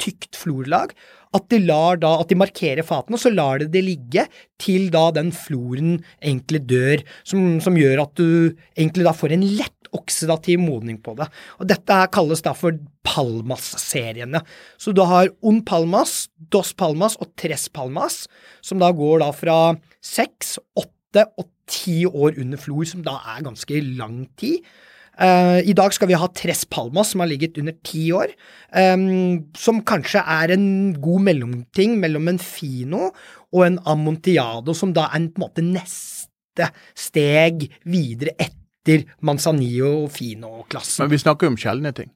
tykt 0.00 0.38
florlag 0.38 0.94
at 1.34 1.46
de, 1.50 1.60
da, 1.66 2.10
at 2.20 2.30
de 2.30 2.38
markerer 2.38 2.86
fatene, 2.86 3.18
og 3.18 3.22
så 3.22 3.32
lar 3.32 3.62
de 3.62 3.68
det 3.70 3.82
ligge 3.84 4.26
til 4.62 4.86
da 4.94 5.08
den 5.14 5.32
floren 5.34 5.96
egentlig 6.22 6.62
dør, 6.70 7.02
som, 7.26 7.58
som 7.64 7.78
gjør 7.78 8.04
at 8.06 8.14
du 8.20 8.28
egentlig 8.76 9.06
da 9.06 9.14
får 9.16 9.34
en 9.34 9.48
lett 9.58 9.90
oksidativ 9.94 10.58
modning 10.62 10.98
på 11.02 11.14
det. 11.18 11.28
Og 11.60 11.68
Dette 11.70 11.98
her 11.98 12.10
kalles 12.12 12.42
da 12.44 12.54
for 12.58 12.76
Palmas-seriene. 13.06 14.40
Så 14.80 14.94
du 14.94 15.04
har 15.06 15.30
Un 15.44 15.62
Palmas, 15.66 16.28
Dos 16.50 16.72
Palmas 16.74 17.18
og 17.22 17.30
Tres 17.38 17.68
Palmas, 17.70 18.24
som 18.64 18.82
da 18.82 18.90
går 18.94 19.22
da 19.22 19.30
fra 19.34 19.58
seks, 20.02 20.56
åtte 20.78 21.28
og 21.38 21.50
ti 21.70 22.02
år 22.06 22.40
under 22.42 22.60
flor, 22.60 22.84
som 22.88 23.04
da 23.06 23.20
er 23.34 23.46
ganske 23.46 23.80
lang 23.94 24.24
tid. 24.40 24.66
Uh, 25.14 25.60
I 25.62 25.74
dag 25.76 25.94
skal 25.94 26.10
vi 26.10 26.18
ha 26.18 26.28
Tres 26.34 26.64
Palmas, 26.66 27.12
som 27.12 27.22
har 27.22 27.30
ligget 27.30 27.58
under 27.60 27.76
ti 27.86 28.08
år. 28.14 28.32
Um, 28.74 29.46
som 29.56 29.82
kanskje 29.86 30.22
er 30.22 30.54
en 30.56 30.66
god 31.02 31.26
mellomting 31.28 31.96
mellom 32.02 32.32
en 32.32 32.40
Fino 32.42 33.12
og 33.54 33.62
en 33.66 33.78
Amontillado, 33.86 34.74
som 34.74 34.94
da 34.94 35.08
er 35.10 35.20
en, 35.20 35.30
på 35.30 35.38
en 35.38 35.46
måte 35.46 35.66
neste 35.66 36.70
steg 36.98 37.68
videre 37.86 38.34
etter 38.38 39.06
Manzanillo 39.24 40.08
Fino-klassen. 40.12 41.04
Men 41.04 41.14
vi 41.14 41.22
snakker 41.22 41.48
jo 41.48 41.54
om 41.54 41.60
sjeldne 41.60 41.94
ting. 41.96 42.10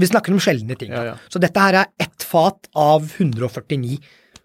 Vi 0.00 0.08
snakker 0.08 0.32
om 0.32 0.40
sjeldne 0.40 0.76
ting. 0.80 0.92
Ja, 0.94 1.04
ja. 1.12 1.16
Så 1.28 1.40
dette 1.42 1.60
her 1.60 1.80
er 1.82 1.90
ett 2.00 2.24
fat 2.24 2.70
av 2.78 3.08
149 3.18 3.98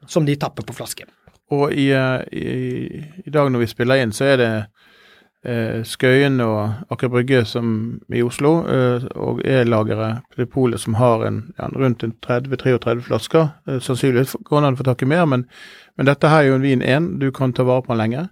som 0.07 0.25
de 0.27 0.35
tapper 0.39 0.65
på 0.67 0.75
flaske. 0.75 1.07
Og 1.55 1.73
i, 1.73 1.89
eh, 1.95 2.21
i, 2.31 3.03
i 3.25 3.33
dag 3.33 3.49
når 3.51 3.63
vi 3.63 3.69
spiller 3.71 4.01
inn, 4.03 4.13
så 4.15 4.27
er 4.33 4.37
det 4.41 4.51
Skøyen 5.39 6.41
og 6.43 6.91
Aker 6.91 7.07
Brygge 7.07 7.45
som, 7.47 7.99
i 8.11 8.19
Oslo, 8.25 8.57
eh, 8.67 9.05
og 9.15 9.39
E-lageret 9.47 10.25
polet 10.51 10.81
som 10.81 10.97
har 10.99 11.23
en, 11.27 11.41
ja, 11.57 11.69
rundt 11.71 12.03
30-33 12.03 13.05
flasker. 13.05 13.47
Eh, 13.67 13.79
sannsynligvis 13.79 14.35
går 14.43 14.61
det 14.61 14.67
an 14.67 14.75
å 14.75 14.79
få 14.81 14.87
tak 14.89 15.05
i 15.05 15.07
mer, 15.07 15.23
men, 15.31 15.45
men, 15.95 16.09
dette 16.09 16.27
her 16.27 16.43
er 16.43 16.49
jo 16.49 16.57
en 16.59 16.65
vin 16.65 16.83
én. 16.83 17.13
Du 17.21 17.29
kan 17.31 17.53
ta 17.55 17.63
vare 17.63 17.85
på 17.85 17.93
den 17.93 18.01
lenge. 18.03 18.25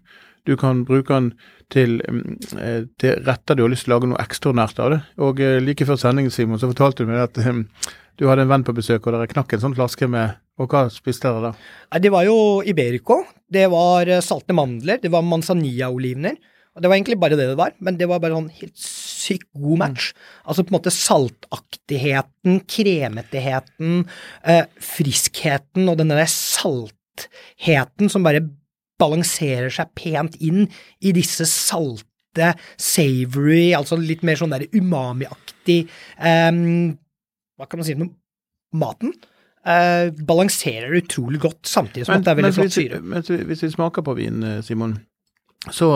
Du 0.47 0.55
kan 0.59 0.83
bruke 0.87 1.13
den 1.13 1.31
til, 1.71 2.01
mm, 2.03 2.35
eh, 2.59 2.81
til 2.99 3.23
retter 3.23 3.55
du 3.55 3.63
har 3.63 3.71
lyst 3.71 3.87
til 3.87 3.93
å 3.93 3.97
lage 3.97 4.11
noe 4.11 4.19
ekstraordinært 4.23 4.83
av 4.83 4.91
det. 4.91 4.99
Og 5.23 5.39
eh, 5.39 5.61
like 5.63 5.87
før 5.87 5.99
sendingen, 5.99 6.31
Simon, 6.31 6.59
så 6.59 6.67
fortalte 6.71 7.03
du 7.03 7.11
meg 7.11 7.23
at 7.23 7.39
eh, 7.39 7.63
du 8.19 8.27
hadde 8.27 8.43
en 8.43 8.51
venn 8.51 8.67
på 8.67 8.75
besøk, 8.75 9.07
og 9.07 9.15
dere 9.15 9.31
knakk 9.31 9.55
en 9.55 9.63
sånn 9.63 9.77
flaske 9.77 10.11
med 10.11 10.43
Og 10.57 10.71
hva 10.73 10.87
spiste 10.89 11.29
dere 11.29 11.51
da? 11.51 11.99
Det 12.01 12.09
var 12.09 12.23
jo 12.25 12.63
Iberico. 12.65 13.19
Det 13.45 13.67
var 13.69 14.09
salte 14.25 14.55
mandler. 14.57 14.97
Det 14.97 15.11
var 15.13 15.21
manzanilla-olivner. 15.21 16.33
Og 16.77 16.83
Det 16.83 16.89
var 16.91 16.99
egentlig 16.99 17.17
bare 17.17 17.37
det 17.39 17.47
det 17.49 17.57
var, 17.57 17.73
men 17.81 17.97
det 17.97 18.05
var 18.05 18.21
bare 18.21 18.37
sånn 18.37 18.51
helt 18.59 18.77
sykt 18.77 19.47
god 19.57 19.79
match. 19.81 20.11
Mm. 20.13 20.25
Altså 20.51 20.63
på 20.63 20.69
en 20.69 20.77
måte 20.77 20.93
saltaktigheten, 20.93 22.59
kremetigheten, 22.69 24.03
eh, 24.45 24.67
friskheten 24.77 25.89
og 25.89 25.97
den 25.97 26.13
der 26.13 26.29
saltheten 26.29 28.13
som 28.13 28.27
bare 28.27 28.45
balanserer 29.01 29.73
seg 29.73 29.89
pent 29.97 30.37
inn 30.37 30.67
i 31.01 31.15
disse 31.17 31.49
salte, 31.49 32.53
savory, 32.77 33.73
altså 33.73 33.97
litt 33.97 34.21
mer 34.21 34.37
sånn 34.37 34.53
der 34.53 34.67
umami-aktig 34.69 35.79
eh, 36.21 36.51
Hva 37.57 37.65
kan 37.65 37.81
man 37.81 37.87
si 37.87 37.97
om 37.97 38.11
maten? 38.77 39.15
Eh, 39.65 40.13
balanserer 40.29 40.93
utrolig 41.01 41.41
godt, 41.41 41.65
samtidig 41.65 42.05
som 42.05 42.13
men, 42.13 42.21
at 42.21 42.27
det 42.27 42.31
er 42.35 42.39
veldig 42.43 42.55
flott 42.55 42.75
syre. 42.77 43.01
Men 43.01 43.25
hvis 43.49 43.65
vi 43.65 43.73
smaker 43.73 44.05
på 44.05 44.13
vin, 44.21 44.43
eh, 44.45 44.61
Simon, 44.61 44.99
så 45.73 45.89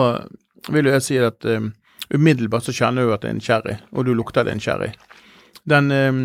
vil 0.68 0.86
jo 0.86 0.94
jeg 0.96 1.06
si 1.06 1.18
at 1.18 1.44
um, 1.48 1.72
umiddelbart 2.12 2.68
så 2.68 2.74
kjenner 2.76 3.06
du 3.06 3.14
at 3.14 3.24
det 3.24 3.30
er 3.30 3.36
en 3.36 3.44
sherry, 3.44 3.76
og 3.92 4.06
du 4.06 4.14
lukter 4.14 4.46
det 4.46 4.54
er 4.54 4.60
en 4.60 4.64
sherry. 4.64 4.92
Den, 5.68 5.90
um, 5.90 6.22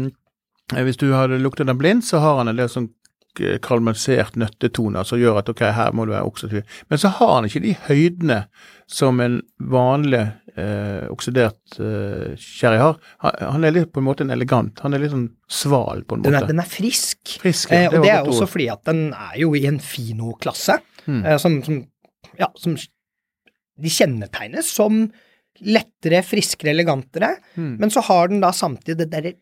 hvis 0.74 1.00
du 1.00 1.10
hadde 1.13 1.39
luktet 1.41 1.70
den 1.70 1.79
blind, 1.79 2.06
så 2.06 2.22
har 2.24 2.41
han 2.41 2.51
en 2.51 2.60
del 2.60 2.70
sånn 2.72 2.91
karamellisert 3.38 4.36
nøttetoner 4.39 5.06
som 5.06 5.20
gjør 5.22 5.41
at 5.41 5.51
ok, 5.51 5.62
her 5.75 5.94
må 5.96 6.08
du 6.08 6.13
være 6.13 6.27
oksidativ. 6.27 6.79
Men 6.89 7.01
så 7.01 7.12
har 7.20 7.34
han 7.36 7.48
ikke 7.48 7.63
de 7.63 7.74
høydene 7.88 8.39
som 8.89 9.22
en 9.24 9.39
vanlig 9.72 10.24
eh, 10.56 11.06
oksidert 11.13 11.79
eh, 11.84 12.34
sherry 12.41 12.79
har. 12.82 13.00
Han 13.22 13.67
er 13.67 13.75
litt 13.75 13.91
på 13.94 14.01
en 14.01 14.08
måte 14.08 14.25
en 14.25 14.34
elegant. 14.34 14.82
Han 14.86 14.96
er 14.96 15.03
litt 15.03 15.13
sånn 15.13 15.29
sval 15.46 16.03
på 16.08 16.17
en 16.17 16.24
måte. 16.24 16.32
Den 16.32 16.39
er, 16.39 16.50
den 16.50 16.63
er 16.63 16.70
frisk. 16.72 17.38
frisk 17.44 17.74
ja. 17.74 17.86
eh, 17.86 17.94
og 17.94 18.06
det 18.06 18.13
er 18.13 18.24
også 18.24 18.48
ord. 18.48 18.53
fordi 18.56 18.70
at 18.74 18.86
den 18.89 19.03
er 19.13 19.39
jo 19.44 19.53
i 19.58 19.65
en 19.70 19.82
fino-klasse, 19.84 20.79
mm. 21.06 21.24
som, 21.44 21.62
som, 21.65 21.82
ja, 22.39 22.51
som 22.58 22.77
de 23.77 23.91
kjennetegnes 23.93 24.69
som 24.74 25.05
lettere, 25.65 26.22
friskere, 26.25 26.74
elegantere, 26.74 27.34
mm. 27.55 27.77
men 27.81 27.93
så 27.93 28.03
har 28.05 28.29
den 28.31 28.43
da 28.43 28.51
samtidig 28.53 29.00
det 29.01 29.10
derre 29.13 29.34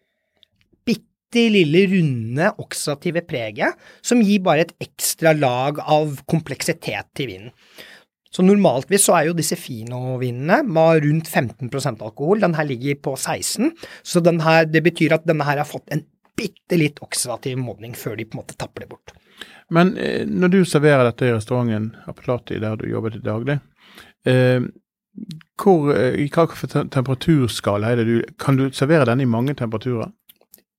bitte 0.88 1.48
lille, 1.51 1.82
runde, 1.92 2.54
oksidative 2.63 3.25
preget 3.27 3.75
som 4.06 4.22
gir 4.24 4.44
bare 4.46 4.68
et 4.68 4.74
ekstra 4.86 5.36
lag 5.36 5.82
av 5.84 6.22
kompleksitet 6.30 7.12
til 7.18 7.32
vinen. 7.34 7.54
Så 8.36 8.44
normaltvis 8.44 9.06
så 9.08 9.13
er 9.15 9.30
jo 9.30 9.36
disse 9.38 9.56
Fino-vinene 9.56 10.60
med 10.68 11.06
rundt 11.06 11.30
15% 11.32 12.01
alkohol. 12.04 12.42
Den 12.44 12.56
her 12.58 12.68
ligger 12.68 12.98
på 13.08 13.13
16, 13.15 13.72
så 14.04 14.24
her, 14.44 14.65
det 14.68 14.82
betyr 14.84 15.15
at 15.15 15.27
denne 15.27 15.48
her 15.48 15.62
har 15.62 15.70
fått 15.70 15.88
en 15.96 16.04
bitte 16.36 16.75
litt 16.75 17.00
oksidativ 17.00 17.56
modning 17.62 17.96
før 17.96 18.18
de 18.20 18.25
på 18.27 18.36
en 18.36 18.42
måte 18.42 18.58
tapper 18.60 18.84
det 18.84 18.89
bort. 18.92 19.13
Men 19.72 19.96
eh, 19.98 20.27
når 20.27 20.51
du 20.51 20.60
serverer 20.68 21.08
dette 21.08 21.30
i 21.30 21.32
restauranten 21.32 21.94
Apelati, 22.12 22.60
der 22.60 22.75
du 22.80 22.89
jobber 22.89 23.15
til 23.15 23.24
daglig, 23.24 23.58
Eh, 24.25 24.65
hvor, 25.62 25.91
eh, 25.96 26.20
I 26.25 26.27
hva 26.34 26.48
temperaturskala 26.91 27.91
er 27.91 28.01
det 28.01 28.05
du 28.10 28.15
Kan 28.41 28.58
du 28.60 28.67
servere 28.75 29.05
den 29.12 29.24
i 29.24 29.29
mange 29.29 29.55
temperaturer? 29.55 30.12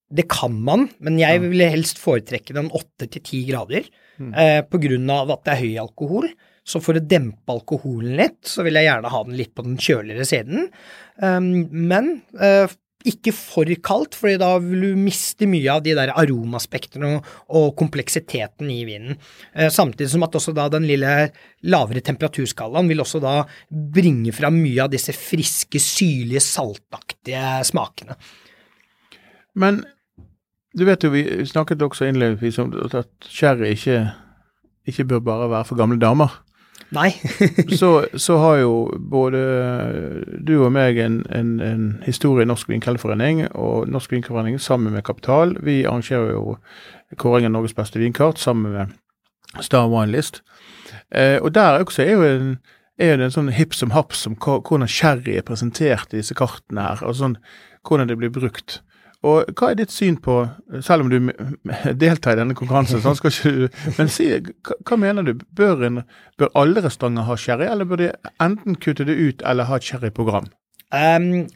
Det 0.07 0.27
kan 0.31 0.53
man, 0.63 0.85
men 1.03 1.17
jeg 1.19 1.41
ville 1.43 1.67
helst 1.67 1.97
foretrekke 1.99 2.53
den 2.55 2.69
åtte 2.71 3.09
til 3.11 3.23
ti 3.27 3.41
grader. 3.49 3.89
Mm. 4.17 4.31
Eh, 4.33 4.61
av 4.63 5.31
at 5.33 5.43
det 5.43 5.51
er 5.51 5.63
høy 5.65 5.81
alkohol. 5.81 6.29
Så 6.67 6.81
for 6.83 6.99
å 6.99 7.03
dempe 7.03 7.51
alkoholen 7.51 8.15
litt, 8.19 8.41
så 8.47 8.63
vil 8.63 8.75
jeg 8.75 8.87
gjerne 8.89 9.11
ha 9.11 9.23
den 9.23 9.37
litt 9.39 9.53
på 9.55 9.63
den 9.63 9.77
kjøligere 9.79 10.25
siden. 10.27 10.67
Um, 11.23 11.67
men 11.71 12.09
uh, 12.35 12.67
ikke 13.07 13.33
for 13.35 13.69
kaldt, 13.83 14.15
for 14.17 14.33
da 14.39 14.49
vil 14.63 14.85
du 14.89 14.99
miste 14.99 15.47
mye 15.49 15.71
av 15.73 15.83
de 15.85 15.95
der 15.97 16.11
aromaspektene 16.13 17.13
og, 17.17 17.69
kompleksiteten 17.79 18.69
i 18.73 18.81
vinen. 18.87 19.17
Eh, 19.53 19.69
samtidig 19.73 20.09
som 20.13 20.25
at 20.27 20.37
også 20.39 20.53
da 20.57 20.67
den 20.73 20.87
lille 20.89 21.13
lavere 21.67 22.03
temperaturskalaen 22.05 22.89
vil 22.91 23.03
også 23.03 23.21
da 23.23 23.35
bringe 23.69 24.33
fram 24.35 24.59
mye 24.61 24.85
av 24.85 24.91
disse 24.93 25.15
friske, 25.15 25.81
syrlige, 25.81 26.43
saltaktige 26.43 27.61
smakene. 27.67 28.17
Men 29.57 29.81
du 30.77 30.85
vet 30.85 31.03
jo, 31.03 31.13
vi 31.13 31.23
snakket 31.49 31.81
også 31.81 32.09
innledningsvis 32.09 32.59
om 32.61 32.75
at 32.85 33.09
sherry 33.25 33.73
ikke, 33.73 34.03
ikke 34.85 35.07
bør 35.09 35.23
bare 35.25 35.49
være 35.55 35.69
for 35.71 35.79
gamle 35.79 35.97
damer. 36.01 36.35
Nei. 36.95 37.09
så, 37.79 38.05
så, 38.15 38.37
har 38.37 38.61
jo 38.61 38.73
både 39.11 39.41
du 40.47 40.53
og 40.61 40.71
meg 40.71 40.99
en, 41.03 41.19
en, 41.35 41.57
en 41.59 41.87
historie 42.05 42.45
i 42.45 42.47
Norsk 42.47 42.69
Vinkelforening 42.71 43.43
og 43.51 43.89
Norsk 43.91 44.15
Vinkelforening 44.15 44.61
sammen 44.61 44.95
med 44.95 45.03
Kapital. 45.07 45.57
Vi 45.63 45.81
arrangerer 45.85 46.31
jo 46.31 46.55
kåringen 47.19 47.51
Norges 47.51 47.75
beste 47.75 47.99
vinkart 47.99 48.39
sammen 48.39 48.71
med 48.71 48.95
Star 49.63 49.87
Wine 49.91 50.11
List. 50.15 50.41
Eh, 51.11 51.41
og 51.41 51.53
der 51.55 51.83
også 51.83 52.03
er 52.03 52.11
jo 52.11 52.23
en, 52.23 52.57
er 52.97 53.17
det 53.17 53.27
en 53.27 53.35
sånn 53.35 53.53
hipp 53.55 53.75
som 53.75 53.91
haps 53.91 54.25
om 54.29 54.37
hvordan 54.39 54.87
sherry 54.87 55.37
er 55.37 55.47
presentert 55.47 56.13
i 56.13 56.21
disse 56.21 56.35
kartene 56.37 56.87
her, 56.87 57.03
og 57.03 57.17
sånn, 57.19 57.37
hvordan 57.87 58.09
det 58.09 58.17
blir 58.19 58.33
brukt. 58.33 58.81
Og 59.25 59.49
hva 59.57 59.71
er 59.71 59.79
ditt 59.79 59.93
syn 59.93 60.19
på, 60.21 60.35
selv 60.85 61.05
om 61.05 61.09
du 61.09 61.31
deltar 62.03 62.35
i 62.35 62.41
denne 62.41 62.57
konkurransen, 62.57 63.01
sånn 63.01 63.17
skal 63.17 63.33
ikke 63.33 63.53
du, 63.55 63.81
men 63.97 64.11
si, 64.13 64.29
hva, 64.67 64.99
mener 65.01 65.25
du? 65.25 65.33
Bør, 65.57 65.81
en, 65.87 66.03
bør, 66.37 66.53
alle 66.59 66.83
restauranter 66.85 67.25
ha 67.25 67.39
sherry, 67.41 67.65
eller 67.71 67.89
bør 67.89 68.03
de 68.03 68.11
enten 68.43 68.77
kutte 68.83 69.07
det 69.07 69.17
ut 69.17 69.43
eller 69.47 69.69
ha 69.69 69.79
et 69.79 69.89
sherryprogram? 69.89 70.51
Um, 70.93 71.47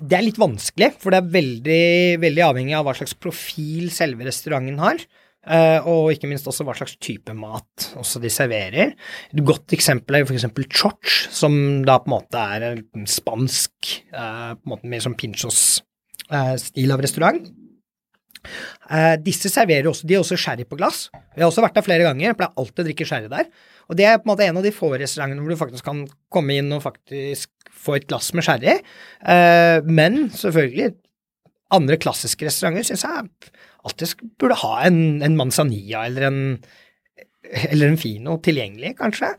det 0.00 0.16
er 0.16 0.24
litt 0.24 0.40
vanskelig, 0.40 0.94
for 1.02 1.12
det 1.12 1.20
er 1.20 1.36
veldig, 1.36 1.84
veldig 2.24 2.44
avhengig 2.48 2.76
av 2.78 2.88
hva 2.88 2.96
slags 2.96 3.16
profil 3.20 3.92
selve 3.94 4.26
restauranten 4.28 4.80
har. 4.80 5.06
Uh, 5.46 5.78
og 5.86 6.08
ikke 6.10 6.26
minst 6.26 6.48
også 6.50 6.64
hva 6.66 6.72
slags 6.74 6.96
type 6.98 7.30
mat 7.36 7.84
også 8.00 8.18
de 8.18 8.32
serverer. 8.34 8.96
Et 9.30 9.42
godt 9.46 9.76
eksempel 9.76 10.18
er 10.18 10.24
f.eks. 10.26 10.48
chorch, 10.74 11.28
som 11.30 11.84
da 11.86 12.00
på 12.02 12.10
en 12.10 12.16
måte 12.16 12.46
er 12.56 12.80
en 12.80 13.06
spansk 13.06 13.92
uh, 14.16 14.56
på 14.56 14.64
en 14.64 14.72
måte 14.72 14.90
mer 14.90 15.04
som 15.04 15.14
pinchos 15.14 15.84
Eh, 15.86 15.95
stil 16.60 16.90
av 16.94 17.02
restaurant. 17.04 17.42
Eh, 18.90 19.14
disse 19.22 19.50
serverer 19.50 19.88
også, 19.90 20.06
de 20.06 20.16
har 20.16 20.24
også 20.24 20.38
sherry 20.40 20.66
på 20.68 20.78
glass. 20.78 21.06
Vi 21.34 21.42
har 21.42 21.50
også 21.50 21.64
vært 21.64 21.78
der 21.78 21.86
flere 21.86 22.06
ganger, 22.06 22.28
jeg 22.28 22.38
pleier 22.38 22.62
alltid 22.62 22.84
å 22.84 22.86
drikke 22.88 23.08
sherry 23.08 23.30
der. 23.32 23.50
Og 23.86 23.98
det 23.98 24.06
er 24.06 24.20
på 24.20 24.26
en 24.26 24.32
måte 24.32 24.46
en 24.46 24.60
av 24.60 24.66
de 24.66 24.74
få 24.74 24.92
restaurantene 24.94 25.42
hvor 25.42 25.54
du 25.54 25.60
faktisk 25.60 25.86
kan 25.86 26.04
komme 26.32 26.58
inn 26.58 26.72
og 26.74 26.84
faktisk 26.84 27.52
få 27.86 27.98
et 27.98 28.08
glass 28.10 28.32
med 28.36 28.46
sherry. 28.46 28.78
Eh, 29.26 29.78
men 29.86 30.26
selvfølgelig, 30.34 30.94
andre 31.76 31.98
klassiske 31.98 32.46
restauranter 32.46 32.86
syns 32.86 33.04
jeg 33.06 33.52
alltid 33.86 34.26
burde 34.40 34.58
ha 34.62 34.74
en, 34.86 35.00
en 35.26 35.38
manzanilla 35.38 36.06
eller 36.06 36.28
en, 36.28 36.40
eller 37.68 37.90
en 37.90 38.00
fino 38.00 38.38
tilgjengelig, 38.42 38.96
kanskje. 39.00 39.32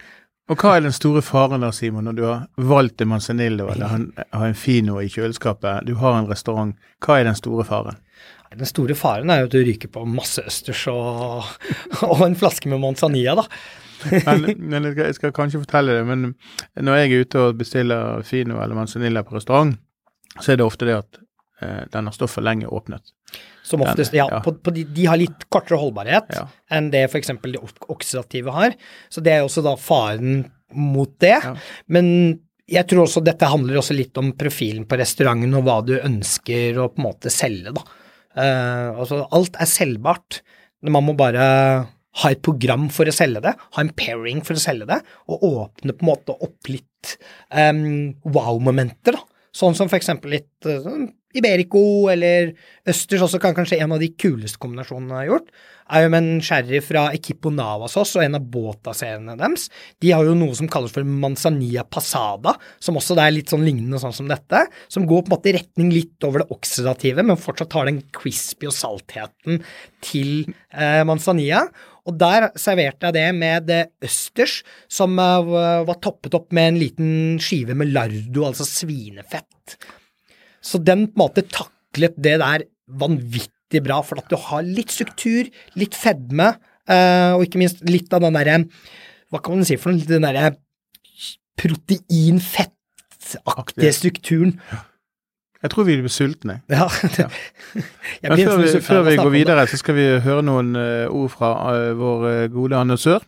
Og 0.47 0.61
hva 0.61 0.77
er 0.77 0.85
den 0.85 0.95
store 0.95 1.21
faren 1.25 1.63
da, 1.63 1.73
Simon, 1.75 2.05
når 2.07 2.15
du 2.15 2.23
har 2.23 2.45
valgt 2.69 3.03
en 3.03 3.09
manzanillo 3.11 3.67
eller 3.73 3.95
en, 3.97 4.05
har 4.15 4.45
en 4.47 4.55
fino 4.55 5.01
i 5.03 5.09
kjøleskapet, 5.11 5.87
du 5.87 5.97
har 5.99 6.21
en 6.21 6.29
restaurant, 6.29 6.71
hva 7.03 7.17
er 7.19 7.27
den 7.27 7.35
store 7.35 7.65
faren? 7.67 7.99
Den 8.55 8.69
store 8.69 8.95
faren 8.95 9.29
er 9.29 9.41
jo 9.41 9.49
at 9.49 9.57
du 9.57 9.59
ryker 9.67 9.91
på 9.91 10.05
masse 10.07 10.39
østers 10.47 10.85
og, 10.87 11.49
og 12.07 12.23
en 12.23 12.37
flaske 12.39 12.71
med 12.71 12.79
manzanilla, 12.83 13.35
da. 13.41 13.47
Men, 14.07 14.43
men 14.61 14.85
jeg, 14.85 14.93
skal, 14.93 15.03
jeg 15.03 15.17
skal 15.17 15.35
kanskje 15.35 15.61
fortelle 15.63 15.97
det, 15.97 16.05
men 16.07 16.27
når 16.85 16.99
jeg 16.99 17.09
er 17.11 17.25
ute 17.25 17.43
og 17.43 17.59
bestiller 17.59 18.23
fino 18.23 18.59
eller 18.61 18.77
manzanilla 18.77 19.23
på 19.25 19.35
restaurant, 19.35 19.73
så 20.37 20.53
er 20.53 20.59
det 20.59 20.67
ofte 20.67 20.87
det 20.87 20.99
at 20.99 21.19
eh, 21.65 21.83
den 21.91 22.07
har 22.07 22.15
stått 22.15 22.35
for 22.35 22.45
lenge 22.45 22.69
åpnet. 22.69 23.01
Som 23.67 23.83
oftest, 23.83 24.15
ja, 24.15 24.29
Ja. 24.31 24.39
På, 24.45 24.53
på 24.63 24.71
de, 24.75 24.85
de 24.95 25.05
har 25.09 25.19
litt 25.19 25.45
kortere 25.51 25.79
holdbarhet 25.81 26.31
Ja. 26.37 26.45
enn 26.71 26.89
det 26.93 27.05
f.eks. 27.09 27.33
de 27.43 27.59
oksidative 27.91 28.53
har. 28.55 28.75
Så 29.11 29.23
det 29.23 29.33
er 29.35 29.43
også 29.45 29.63
da 29.65 29.75
faren 29.79 30.45
mot 30.71 31.11
det. 31.23 31.35
Ja. 31.43 31.53
Men 31.91 32.07
jeg 32.67 32.87
tror 32.87 33.05
også 33.05 33.23
dette 33.23 33.47
handler 33.47 33.79
også 33.79 33.95
litt 33.95 34.17
om 34.19 34.33
profilen 34.39 34.87
på 34.87 34.97
restauranten 34.99 35.53
og 35.55 35.67
hva 35.67 35.77
du 35.87 35.93
ønsker 35.99 36.79
å 36.79 36.89
på 36.91 36.99
en 37.01 37.07
måte 37.09 37.31
selge, 37.31 37.71
da. 37.75 37.83
Uh, 38.37 38.99
altså 39.01 39.21
alt 39.33 39.55
er 39.59 39.69
selvbart. 39.71 40.41
Man 40.85 41.07
må 41.07 41.15
bare 41.17 41.45
ha 42.17 42.31
et 42.33 42.41
program 42.45 42.87
for 42.93 43.09
å 43.09 43.13
selge 43.15 43.41
det, 43.45 43.53
ha 43.57 43.83
en 43.83 43.93
pairing 43.97 44.43
for 44.45 44.57
å 44.57 44.61
selge 44.61 44.87
det, 44.89 44.99
og 45.29 45.43
åpne 45.47 45.95
på 45.95 46.05
en 46.05 46.11
måte 46.11 46.35
opp 46.35 46.69
litt 46.71 47.15
um, 47.53 48.13
wow-momenter, 48.25 49.17
da. 49.17 49.23
Sånn 49.57 49.73
som 49.77 49.89
eksempel 49.89 50.35
litt 50.35 50.67
sånn 50.67 51.07
Iberico 51.35 52.07
eller 52.11 52.53
østers 52.87 53.25
også 53.25 53.39
kan 53.43 53.55
kanskje 53.57 53.81
en 53.83 53.91
av 53.95 53.99
de 53.99 54.07
kuleste 54.15 54.59
kombinasjonene 54.61 55.11
jeg 55.11 55.25
har 55.25 55.33
gjort, 55.33 55.49
er 55.87 56.03
jo 56.03 56.11
med 56.11 56.23
en 56.23 56.43
sherry 56.43 56.79
fra 56.83 57.03
Equipo 57.15 57.51
Navasos 57.53 58.13
og 58.17 58.23
en 58.23 58.37
av 58.39 58.45
Bota-seriene 58.51 59.35
deres. 59.39 59.67
De 60.03 60.11
har 60.15 60.27
jo 60.27 60.35
noe 60.39 60.55
som 60.57 60.69
kalles 60.71 60.93
for 60.95 61.07
manzanilla 61.07 61.83
pasada, 61.83 62.55
som 62.83 62.99
også 62.99 63.17
er 63.19 63.35
litt 63.35 63.51
sånn 63.51 63.65
lignende 63.67 63.99
sånn 64.01 64.15
som 64.15 64.31
dette, 64.31 64.65
som 64.91 65.07
går 65.07 65.25
på 65.25 65.31
en 65.31 65.35
måte 65.35 65.51
i 65.51 65.57
retning 65.57 65.91
litt 65.95 66.27
over 66.27 66.43
det 66.43 66.49
oksidative, 66.55 67.27
men 67.27 67.39
fortsatt 67.39 67.75
har 67.77 67.91
den 67.91 68.01
crispy 68.15 68.71
og 68.71 68.75
saltheten 68.75 69.61
til 70.05 70.47
eh, 70.47 71.03
manzanilla. 71.07 71.65
Og 72.07 72.15
der 72.15 72.49
serverte 72.55 73.09
jeg 73.09 73.17
det 73.17 73.27
med 73.35 73.67
det 73.67 73.81
østers, 74.07 74.61
som 74.91 75.19
eh, 75.19 75.53
var 75.87 76.03
toppet 76.03 76.39
opp 76.39 76.55
med 76.55 76.71
en 76.71 76.81
liten 76.83 77.13
skive 77.43 77.75
med 77.75 77.91
lardo, 77.95 78.47
altså 78.47 78.67
svinefett. 78.67 79.79
Så 80.67 80.83
den 80.83 81.07
på 81.07 81.15
en 81.15 81.23
måte 81.23 81.47
taklet 81.47 82.19
det 82.19 82.35
der 82.43 82.67
vanvittig 82.87 83.83
bra, 83.85 84.01
for 84.05 84.15
at 84.19 84.29
du 84.31 84.35
har 84.39 84.63
litt 84.67 84.91
struktur, 84.93 85.43
litt 85.79 85.95
fedme, 85.95 86.53
eh, 86.87 87.31
og 87.35 87.43
ikke 87.47 87.59
minst 87.61 87.77
litt 87.87 88.13
av 88.15 88.21
den 88.25 88.37
derre 88.37 88.57
Hva 89.31 89.39
kan 89.43 89.53
man 89.57 89.65
si 89.67 89.75
for 89.79 89.89
noe? 89.91 90.07
Den 90.07 90.23
derre 90.23 90.55
proteinfettaktige 91.57 93.93
strukturen. 93.95 94.53
Jeg 95.57 95.69
tror 95.73 95.83
vi 95.87 95.97
blir 95.97 96.13
sultne. 96.13 96.55
Ja. 96.69 96.85
Men 98.21 98.37
før 98.37 98.57
vi, 98.61 98.67
før 98.85 99.01
vi 99.07 99.15
går 99.17 99.31
videre, 99.33 99.65
så 99.67 99.77
skal 99.81 99.95
vi 99.97 100.05
høre 100.23 100.43
noen 100.45 100.75
eh, 100.77 101.09
ord 101.09 101.29
fra 101.33 101.49
eh, 101.73 101.97
vår 101.97 102.47
gode 102.53 102.77
annonsør. 102.77 103.25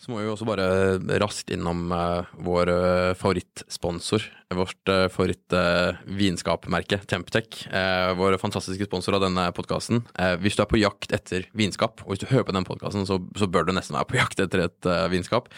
Så 0.00 0.08
må 0.08 0.22
vi 0.22 0.30
også 0.32 0.46
bare 0.48 0.96
raskt 1.20 1.50
innom 1.52 1.90
uh, 1.92 2.28
vår 2.40 2.70
uh, 2.72 3.16
favorittsponsor. 3.20 4.24
Vårt 4.56 4.90
uh, 4.90 5.04
favoritt-vinskapmerke, 5.12 7.02
Temptec. 7.06 7.66
eh, 7.70 8.08
vår 8.18 8.34
fantastiske 8.42 8.88
sponsor 8.88 9.14
av 9.14 9.22
denne 9.22 9.44
podkasten. 9.54 10.00
hvis 10.42 10.56
du 10.58 10.64
er 10.64 10.70
på 10.72 10.80
jakt 10.80 11.12
etter 11.14 11.46
vinskap, 11.54 12.02
og 12.02 12.10
hvis 12.10 12.24
du 12.24 12.26
hører 12.32 12.48
på 12.48 12.56
den 12.56 12.66
podkasten, 12.66 13.06
så, 13.06 13.20
så 13.38 13.46
bør 13.46 13.68
du 13.68 13.72
nesten 13.76 13.94
være 13.94 14.08
på 14.10 14.18
jakt 14.22 14.42
etter 14.42 14.64
et 14.64 14.88
eh, 14.90 15.06
vinskap. 15.12 15.52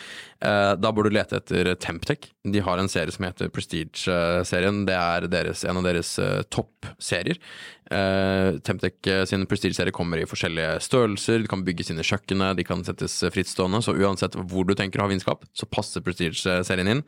Eh, 0.45 0.75
da 0.77 0.93
bør 0.93 1.09
du 1.09 1.17
lete 1.17 1.39
etter 1.41 1.73
Temptec. 1.81 2.29
De 2.45 2.61
har 2.61 2.83
en 2.83 2.91
serie 2.91 3.15
som 3.15 3.25
heter 3.25 3.49
Prestige-serien. 3.55 4.85
Det 4.85 4.99
er 4.99 5.31
deres, 5.31 5.65
en 5.65 5.81
av 5.81 5.89
deres 5.89 6.19
eh, 6.21 6.43
toppserier. 6.53 7.41
Uh, 7.93 8.57
Temptec 8.65 9.07
eh, 9.07 9.25
sin 9.29 9.45
Prestige-serie 9.47 9.93
kommer 9.93 10.21
i 10.21 10.27
forskjellige 10.29 10.79
størrelser. 10.81 11.43
De 11.43 11.51
kan 11.51 11.65
bygges 11.67 11.91
inn 11.93 12.01
i 12.01 12.07
kjøkkenet, 12.07 12.57
de 12.57 12.65
kan 12.65 12.85
settes 12.87 13.19
eh, 13.21 13.33
frittstående. 13.35 13.83
Så 13.85 13.93
uansett 13.99 14.32
hvor 14.37 14.67
du 14.69 14.75
tenker 14.79 15.01
å 15.01 15.07
ha 15.07 15.13
vinskap, 15.13 15.45
så 15.57 15.69
passer 15.71 16.05
Prestige-serien 16.05 16.91
inn. 16.95 17.05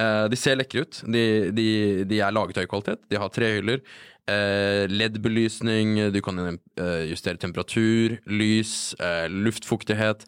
Eh, 0.00 0.24
de 0.30 0.38
ser 0.38 0.58
lekre 0.58 0.84
ut. 0.84 1.02
De, 1.06 1.24
de, 1.54 1.68
de 2.08 2.20
er 2.20 2.34
laget 2.34 2.62
høy 2.62 2.68
kvalitet. 2.70 3.04
De 3.10 3.20
har 3.20 3.32
tre 3.34 3.54
hyller. 3.58 3.84
LED-belysning, 4.24 5.98
du 6.14 6.20
kan 6.24 6.40
eh, 6.48 7.02
justere 7.10 7.36
temperatur, 7.36 8.16
lys, 8.24 8.94
eh, 8.96 9.26
luftfuktighet. 9.28 10.24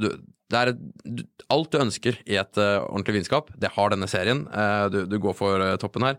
Du, 0.00 0.08
det 0.52 0.60
er 0.60 0.72
du, 0.76 1.22
alt 1.52 1.72
du 1.72 1.80
ønsker 1.80 2.18
i 2.28 2.36
et 2.40 2.60
uh, 2.60 2.84
ordentlig 2.84 3.18
vinskap. 3.18 3.50
Det 3.60 3.72
har 3.74 3.92
denne 3.92 4.08
serien. 4.10 4.44
Uh, 4.52 4.86
du, 4.92 4.98
du 5.08 5.16
går 5.22 5.36
for 5.38 5.62
uh, 5.62 5.74
toppen 5.80 6.04
her. 6.06 6.18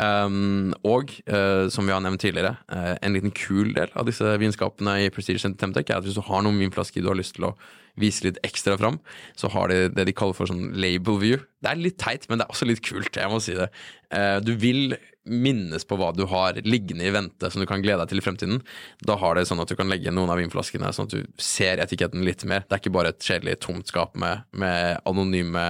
Um, 0.00 0.72
og 0.86 1.12
eh, 1.28 1.66
som 1.68 1.84
vi 1.84 1.92
har 1.92 2.00
nevnt 2.00 2.22
tidligere, 2.22 2.54
eh, 2.72 2.94
en 3.04 3.12
liten 3.12 3.34
kul 3.36 3.74
del 3.76 3.90
av 3.98 4.06
disse 4.08 4.24
vinskapene 4.40 4.94
i 5.04 5.10
Prestige 5.12 5.50
Temtec 5.60 5.90
er 5.90 5.98
at 5.98 6.06
hvis 6.06 6.16
du 6.16 6.22
har 6.24 6.40
noen 6.46 6.56
vinflasker 6.62 7.04
du 7.04 7.10
har 7.10 7.18
lyst 7.18 7.36
til 7.36 7.50
å 7.50 7.54
vise 8.00 8.26
litt 8.26 8.40
ekstra 8.46 8.76
fram, 8.80 8.98
så 9.38 9.50
har 9.54 9.72
de 9.72 9.88
det 9.94 10.06
de 10.08 10.16
kaller 10.16 10.36
for 10.36 10.50
sånn 10.50 10.70
label 10.78 11.18
view. 11.22 11.40
Det 11.60 11.72
er 11.72 11.80
litt 11.80 11.98
teit, 12.00 12.26
men 12.28 12.40
det 12.40 12.46
er 12.46 12.54
også 12.54 12.68
litt 12.68 12.82
kult, 12.84 13.16
jeg 13.16 13.32
må 13.32 13.40
si 13.42 13.56
det. 13.58 13.70
Eh, 14.14 14.38
du 14.44 14.54
vil 14.60 14.96
minnes 15.30 15.84
på 15.84 15.98
hva 16.00 16.10
du 16.16 16.24
har 16.30 16.56
liggende 16.64 17.04
i 17.06 17.12
vente 17.12 17.50
som 17.52 17.60
du 17.60 17.68
kan 17.68 17.82
glede 17.84 18.00
deg 18.02 18.12
til 18.12 18.22
i 18.22 18.24
fremtiden. 18.24 18.62
Da 19.06 19.18
har 19.20 19.36
det 19.36 19.46
sånn 19.50 19.60
at 19.62 19.70
du 19.70 19.76
kan 19.78 19.90
legge 19.90 20.12
noen 20.14 20.32
av 20.32 20.40
vinflaskene 20.40 20.92
sånn 20.96 21.10
at 21.10 21.16
du 21.18 21.42
ser 21.42 21.82
etiketten 21.82 22.24
litt 22.26 22.46
mer. 22.48 22.64
Det 22.64 22.76
er 22.76 22.82
ikke 22.82 22.94
bare 22.96 23.12
et 23.12 23.26
kjedelig 23.26 23.60
tomt 23.66 23.92
skap 23.92 24.16
med, 24.20 24.46
med 24.56 24.98
anonyme, 25.08 25.66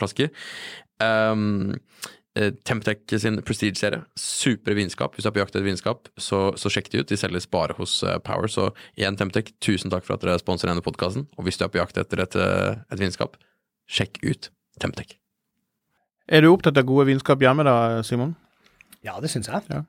flasker. 0.00 0.34
Um, 0.98 1.78
eh, 2.38 2.52
Temptec 2.66 3.02
sin 3.20 3.40
Prestige-serie. 3.44 4.02
Supre 4.18 4.76
vinskap. 4.78 5.14
Hvis 5.14 5.26
du 5.26 5.30
er 5.30 5.34
på 5.36 5.42
jakt 5.42 5.56
etter 5.56 5.66
vinskap, 5.66 6.08
så, 6.20 6.48
så 6.60 6.72
sjekk 6.72 6.90
de 6.92 7.02
ut. 7.02 7.10
De 7.10 7.18
selges 7.18 7.48
bare 7.50 7.76
hos 7.78 7.98
eh, 8.06 8.18
Power. 8.24 8.50
Så 8.52 8.70
igjen, 8.98 9.18
Temptech, 9.18 9.52
tusen 9.64 9.92
takk 9.92 10.06
for 10.06 10.16
at 10.16 10.24
dere 10.24 10.38
sponser 10.40 10.70
denne 10.70 10.84
podkasten. 10.84 11.26
Og 11.36 11.48
hvis 11.48 11.60
du 11.60 11.66
er 11.66 11.72
på 11.74 11.80
jakt 11.82 12.00
etter 12.00 12.24
et, 12.24 12.38
eh, 12.38 12.78
et 12.88 13.02
vinskap, 13.02 13.36
sjekk 13.90 14.22
ut 14.24 14.50
Temptech. 14.80 15.18
Er 16.28 16.44
du 16.44 16.52
opptatt 16.52 16.78
av 16.78 16.86
gode 16.88 17.08
vinskap 17.08 17.42
hjemme 17.42 17.64
da, 17.66 17.76
Simon? 18.06 18.36
Ja, 19.06 19.16
det 19.22 19.30
syns 19.32 19.48
jeg. 19.48 19.84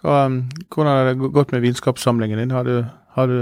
Hva, 0.00 0.24
um, 0.26 0.40
hvordan 0.72 0.90
har 0.92 1.10
det 1.10 1.30
gått 1.34 1.52
med 1.54 1.62
vinskapssamlingen 1.62 2.40
din? 2.42 2.54
Har 2.54 2.66
du, 2.66 2.80
har 3.16 3.30
du 3.30 3.38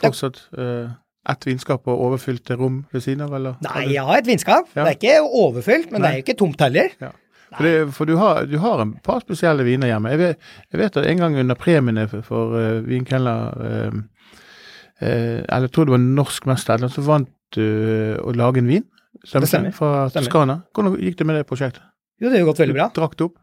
fortsatt 0.00 0.46
uh 0.58 0.92
ett 1.24 1.46
vinskap 1.48 1.86
og 1.88 2.00
overfylte 2.08 2.56
rom 2.60 2.82
ved 2.92 3.04
siden 3.04 3.24
av, 3.24 3.34
eller? 3.38 3.60
Nei, 3.64 3.86
jeg 3.94 4.04
har 4.04 4.20
et 4.20 4.26
vinskap. 4.28 4.68
Ja. 4.74 4.84
Det 4.84 4.90
er 4.90 4.98
ikke 4.98 5.36
overfylt, 5.44 5.92
men 5.92 6.04
det 6.04 6.10
er 6.10 6.18
jo 6.18 6.24
ikke 6.26 6.36
tomt 6.40 6.64
heller. 6.64 6.90
For, 7.56 7.66
det, 7.66 7.94
for 7.94 8.10
du, 8.10 8.16
har, 8.18 8.44
du 8.50 8.56
har 8.62 8.82
en 8.82 8.94
par 9.04 9.20
spesielle 9.24 9.64
viner 9.66 9.90
hjemme. 9.92 10.10
Jeg 10.14 10.18
vet, 10.20 10.48
jeg 10.72 10.80
vet 10.80 10.96
at 11.00 11.06
en 11.10 11.22
gang 11.22 11.36
under 11.44 11.58
premiene 11.60 12.08
for, 12.10 12.24
for 12.26 12.56
uh, 12.58 12.80
vinkelner 12.86 13.54
uh, 13.60 13.98
uh, 15.00 15.06
Eller 15.06 15.68
jeg 15.68 15.74
tror 15.76 15.88
det 15.88 15.96
var 15.96 16.04
norsk 16.04 16.48
mester, 16.50 16.88
så 16.90 17.04
vant 17.06 17.30
du 17.54 17.64
å 18.24 18.34
lage 18.34 18.62
en 18.62 18.70
vin. 18.70 18.84
Stemmer, 19.24 19.46
Det 19.46 19.52
stemmer. 19.52 19.74
Fra 19.76 20.08
Toskana. 20.12 20.62
Hvordan 20.74 20.98
gikk 21.00 21.20
det 21.20 21.26
med 21.28 21.38
det 21.38 21.46
prosjektet? 21.48 21.84
Jo, 22.22 22.30
det 22.30 22.38
har 22.40 22.46
gått 22.46 22.60
veldig 22.62 22.74
bra. 22.76 22.88
Du 22.94 23.00
drakk 23.00 23.14
det 23.18 23.24
opp? 23.26 23.38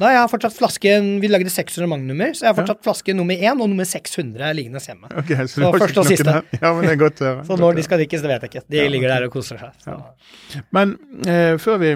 Nei, 0.00 0.08
jeg 0.10 0.18
har 0.24 0.30
fortsatt 0.32 0.56
flasken 0.56 1.08
Vi 1.22 1.28
lagde 1.30 1.50
600 1.52 1.86
magnummer, 1.86 2.32
så 2.34 2.46
jeg 2.46 2.50
har 2.50 2.56
fortsatt 2.56 2.80
flaske 2.82 3.14
nummer 3.14 3.36
1 3.38 3.60
og 3.62 3.68
nummer 3.70 3.86
600 3.86 4.48
liggende 4.58 4.80
hjemme. 4.82 5.10
Okay, 5.20 5.36
så, 5.46 5.60
Så 5.60 5.70
du 5.70 5.78
første 5.84 6.02
og 6.02 6.08
siste. 6.08 6.26
der. 6.26 6.48
Ja, 6.58 6.72
men 6.74 6.88
det 6.88 6.94
er 6.96 7.00
godt. 7.04 7.22
Så 7.46 7.58
når 7.60 7.78
de 7.78 7.84
skal 7.86 8.00
drikkes, 8.02 8.24
det 8.24 8.32
vet 8.32 8.46
jeg 8.46 8.50
ikke. 8.54 8.64
De 8.74 8.80
Ja, 8.80 8.88
ligger 8.90 9.08
okay. 9.12 9.20
der 9.20 9.28
og 9.28 9.36
koser 9.36 9.60
seg. 9.60 9.76
Så. 9.84 10.58
Men 10.74 10.96
eh, 11.30 11.54
før 11.62 11.78
vi 11.84 11.92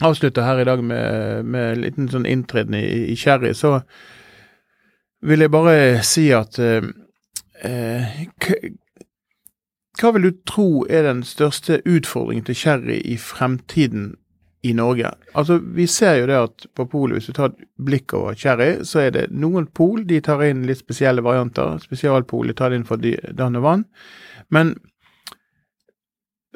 avslutter 0.00 0.42
her 0.42 0.58
i 0.58 0.64
dag 0.64 0.84
med, 0.84 1.44
med 1.44 1.72
en 1.72 1.82
liten 1.84 2.08
sånn 2.10 2.26
inntreden 2.26 2.74
i, 2.74 3.12
i 3.12 3.54
så 3.54 3.80
vil 5.24 5.40
jeg 5.40 5.50
bare 5.50 6.02
si 6.04 6.26
at 6.36 6.58
eh, 6.60 6.84
eh, 7.64 8.18
Hva 9.94 10.10
vil 10.12 10.26
du 10.26 10.32
tro 10.46 10.84
er 10.90 11.06
den 11.06 11.22
største 11.22 11.80
utfordringen 11.86 12.44
til 12.44 12.58
sherry 12.58 12.98
i 13.04 13.16
fremtiden 13.16 14.16
i 14.64 14.72
Norge? 14.72 15.12
Altså, 15.34 15.58
Vi 15.58 15.86
ser 15.86 16.18
jo 16.18 16.26
det 16.26 16.40
at 16.40 16.66
på 16.74 16.84
polet, 16.84 17.14
hvis 17.14 17.26
du 17.26 17.32
tar 17.32 17.52
et 17.52 17.64
blikk 17.78 18.12
over 18.12 18.34
sherry, 18.34 18.82
så 18.84 19.04
er 19.04 19.10
det 19.10 19.28
noen 19.30 19.66
pol 19.66 20.04
de 20.04 20.20
tar 20.20 20.42
inn 20.42 20.66
litt 20.66 20.82
spesielle 20.82 21.22
varianter. 21.22 21.78
Spesialpol 21.78 22.50
de 22.50 22.58
tar 22.58 22.74
inn 22.74 22.84
for 22.84 22.96
dann 22.96 23.36
danne 23.38 23.62
vann. 23.62 23.84
Men 24.50 24.74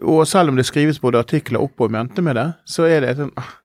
og 0.02 0.26
selv 0.30 0.52
om 0.52 0.58
det 0.58 0.66
skrives 0.68 1.00
både 1.02 1.22
artikler 1.24 1.62
opp 1.62 1.80
og 1.80 1.90
mente 1.90 2.22
med 2.22 2.38
det, 2.38 2.52
så 2.68 2.86
er 2.86 3.02
det 3.02 3.16
sånn 3.18 3.32
ah, 3.40 3.56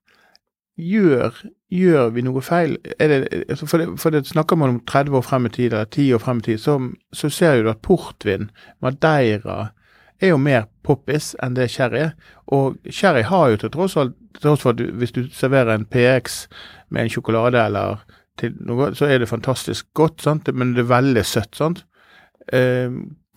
gjør, 0.81 1.37
gjør 1.73 2.09
vi 2.15 2.23
noe 2.25 2.41
feil? 2.41 2.77
Det, 2.99 3.19
altså, 3.49 3.67
for, 3.69 3.81
det, 3.81 3.99
for 4.01 4.15
det 4.15 4.25
snakker 4.29 4.57
man 4.57 4.75
om 4.75 4.81
30 4.89 5.19
år 5.19 5.25
frem 5.27 5.47
i 5.47 5.53
tid, 5.53 5.73
eller 5.73 5.89
10 5.91 6.17
år 6.17 6.23
frem 6.23 6.41
i 6.41 6.47
tid, 6.49 6.61
så, 6.63 6.79
så 7.13 7.29
ser 7.29 7.61
du 7.61 7.69
at 7.71 7.83
portvin, 7.85 8.49
madeira, 8.81 9.73
er 10.23 10.31
jo 10.31 10.39
mer 10.39 10.67
poppis 10.85 11.33
enn 11.43 11.57
det 11.57 11.69
sherry 11.73 12.05
er. 12.07 12.11
Og 12.53 12.77
sherry 12.89 13.25
har 13.27 13.51
jo 13.51 13.61
til 13.61 13.73
tross 13.73 13.97
for 13.97 14.69
at 14.71 14.79
du, 14.79 14.85
hvis 14.99 15.13
du 15.15 15.25
serverer 15.33 15.73
en 15.75 15.87
PX 15.89 16.45
med 16.93 17.05
en 17.05 17.11
sjokolade 17.11 17.59
eller 17.59 18.03
til 18.39 18.55
noe, 18.65 18.93
så 18.97 19.09
er 19.09 19.21
det 19.21 19.29
fantastisk 19.29 19.89
godt, 19.93 20.23
sant? 20.23 20.47
men 20.53 20.73
det 20.73 20.85
er 20.85 20.93
veldig 20.93 21.25
søtt. 21.27 21.53
sant? 21.59 21.83
Eh, 22.53 22.89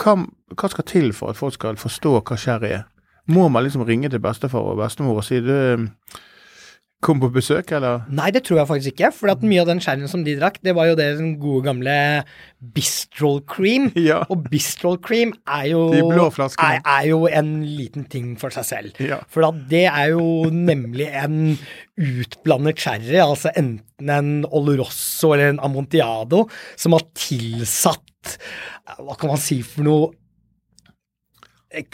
hva, 0.03 0.17
hva, 0.55 0.71
skal 0.73 0.89
til 0.89 1.13
for 1.17 1.33
at 1.33 1.41
folk 1.41 1.57
skal 1.57 1.81
forstå 1.81 2.19
hva 2.21 2.39
sherry 2.41 2.73
er? 2.81 2.87
Må 3.33 3.49
man 3.49 3.65
liksom 3.67 3.87
ringe 3.89 4.11
til 4.13 4.23
bestefar 4.23 4.63
og 4.63 4.79
bestemor 4.79 5.19
og 5.19 5.27
si 5.27 5.41
du 5.43 5.57
kom 7.05 7.21
på 7.21 7.29
besøk, 7.31 7.71
eller? 7.77 8.07
Nei, 8.15 8.31
det 8.35 8.43
tror 8.47 8.63
jeg 8.63 8.69
faktisk 8.71 8.95
ikke. 8.95 9.11
For 9.15 9.45
mye 9.47 9.63
av 9.63 9.69
den 9.69 9.83
sherryen 9.85 10.11
som 10.11 10.23
de 10.27 10.35
drakk, 10.39 10.59
det 10.65 10.73
var 10.77 10.89
jo 10.89 10.97
det 10.99 11.09
den 11.19 11.35
gode 11.41 11.67
gamle 11.69 11.97
Bistrol 12.75 13.43
Cream. 13.49 13.91
Ja. 14.07 14.21
Og 14.31 14.47
Bistrol 14.51 14.99
Cream 15.03 15.33
er 15.51 15.69
jo, 15.73 15.83
er, 15.93 16.79
er 16.81 17.07
jo 17.09 17.25
en 17.27 17.51
liten 17.67 18.07
ting 18.11 18.35
for 18.41 18.55
seg 18.55 18.69
selv. 18.69 19.01
Ja. 19.03 19.21
For 19.33 19.47
det 19.71 19.87
er 19.91 20.13
jo 20.15 20.47
nemlig 20.53 21.09
en 21.11 21.57
utblandet 21.97 22.81
sherry, 22.81 23.19
altså 23.23 23.53
enten 23.57 24.13
en 24.13 24.33
Oloroso 24.55 25.33
eller 25.35 25.55
en 25.55 25.63
Amontillado, 25.65 26.45
som 26.79 26.97
har 26.97 27.07
tilsatt 27.17 28.37
Hva 28.87 29.16
kan 29.18 29.33
man 29.35 29.42
si 29.42 29.61
for 29.66 29.83
noe 29.87 30.12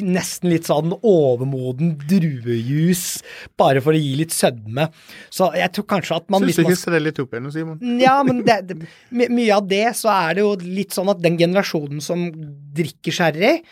nesten 0.04 0.50
litt 0.52 0.68
sånn 0.68 0.92
overmoden 0.94 1.94
druejus, 2.06 3.22
bare 3.58 3.80
for 3.82 3.96
å 3.96 3.98
gi 3.98 4.12
litt 4.20 4.30
sødme. 4.34 4.84
Så 5.32 5.48
jeg 5.58 5.72
tror 5.74 5.86
kanskje 5.90 6.18
at 6.20 6.28
man 6.30 6.44
Syns 6.44 6.46
du 6.46 6.52
ikke 6.60 6.66
man- 6.68 6.76
hisser 6.76 7.00
litt 7.02 7.18
opp 7.18 7.32
igjen, 7.34 7.48
Simon? 7.50 7.98
ja, 7.98 8.22
men 8.22 8.44
det, 8.46 8.58
det, 8.68 8.76
my- 9.10 9.26
mye 9.32 9.56
av 9.56 9.66
det 9.66 9.96
så 9.98 10.12
er 10.12 10.34
det 10.34 10.44
jo 10.44 10.52
litt 10.62 10.90
sånn 10.94 11.10
at 11.10 11.22
den 11.24 11.38
generasjonen 11.40 12.00
som 12.04 12.28
drikker 12.76 13.12
sherry, 13.16 13.62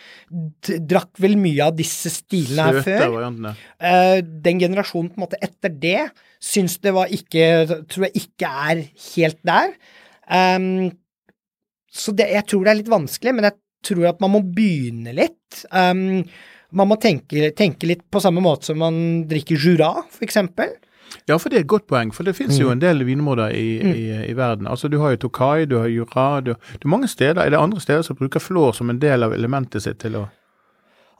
drakk 0.66 1.12
vel 1.20 1.36
mye 1.36 1.68
av 1.68 1.76
disse 1.76 2.10
stilene 2.10 2.70
her 2.72 2.82
før. 2.82 3.54
Eh, 3.78 4.20
den 4.24 4.58
generasjonen 4.58 5.12
på 5.12 5.20
en 5.20 5.26
måte 5.28 5.38
etter 5.44 5.68
det 5.70 6.10
syns 6.40 6.78
det 6.80 6.94
var 6.96 7.06
ikke 7.12 7.84
Tror 7.86 8.08
jeg 8.08 8.24
ikke 8.24 8.48
er 8.72 8.82
helt 9.14 9.38
der. 9.44 9.74
Ehm, 10.30 10.90
så 11.92 12.14
det, 12.16 12.28
jeg 12.32 12.46
tror 12.50 12.64
det 12.66 12.72
er 12.72 12.80
litt 12.80 12.92
vanskelig, 12.92 13.34
men 13.34 13.48
jeg 13.48 13.56
tror 13.86 14.10
at 14.12 14.20
man 14.22 14.34
må 14.36 14.40
begynne 14.54 15.14
litt. 15.16 15.64
Um, 15.72 16.22
man 16.76 16.90
må 16.90 16.96
tenke, 17.02 17.50
tenke 17.58 17.88
litt 17.90 18.04
på 18.12 18.20
samme 18.22 18.42
måte 18.44 18.70
som 18.70 18.78
man 18.78 19.00
drikker 19.30 19.58
Jura, 19.58 19.90
for 20.12 20.26
eksempel. 20.26 20.76
Ja, 21.26 21.36
for 21.42 21.50
det 21.50 21.56
er 21.58 21.64
et 21.64 21.70
godt 21.70 21.88
poeng, 21.90 22.12
for 22.14 22.22
det 22.26 22.36
finnes 22.38 22.58
Mm. 22.58 22.62
jo 22.62 22.70
en 22.70 22.82
del 22.82 23.02
vinmåter 23.04 23.50
i, 23.58 23.80
i, 23.82 24.04
i 24.30 24.34
verden. 24.38 24.68
Altså, 24.70 24.88
Du 24.88 25.00
har 25.00 25.10
jo 25.16 25.16
Tokai, 25.26 25.64
du 25.66 25.78
har 25.80 25.88
Jura, 25.90 26.40
du, 26.40 26.52
er 26.52 26.86
mange 26.86 27.08
steder. 27.10 27.42
Er 27.42 27.50
det 27.50 27.58
andre 27.58 27.80
steder 27.80 28.02
som 28.06 28.16
bruker 28.16 28.38
flår 28.40 28.72
som 28.78 28.90
en 28.90 29.00
del 29.02 29.22
av 29.26 29.34
elementet 29.34 29.82
sitt 29.82 29.98
til 29.98 30.16
å 30.22 30.28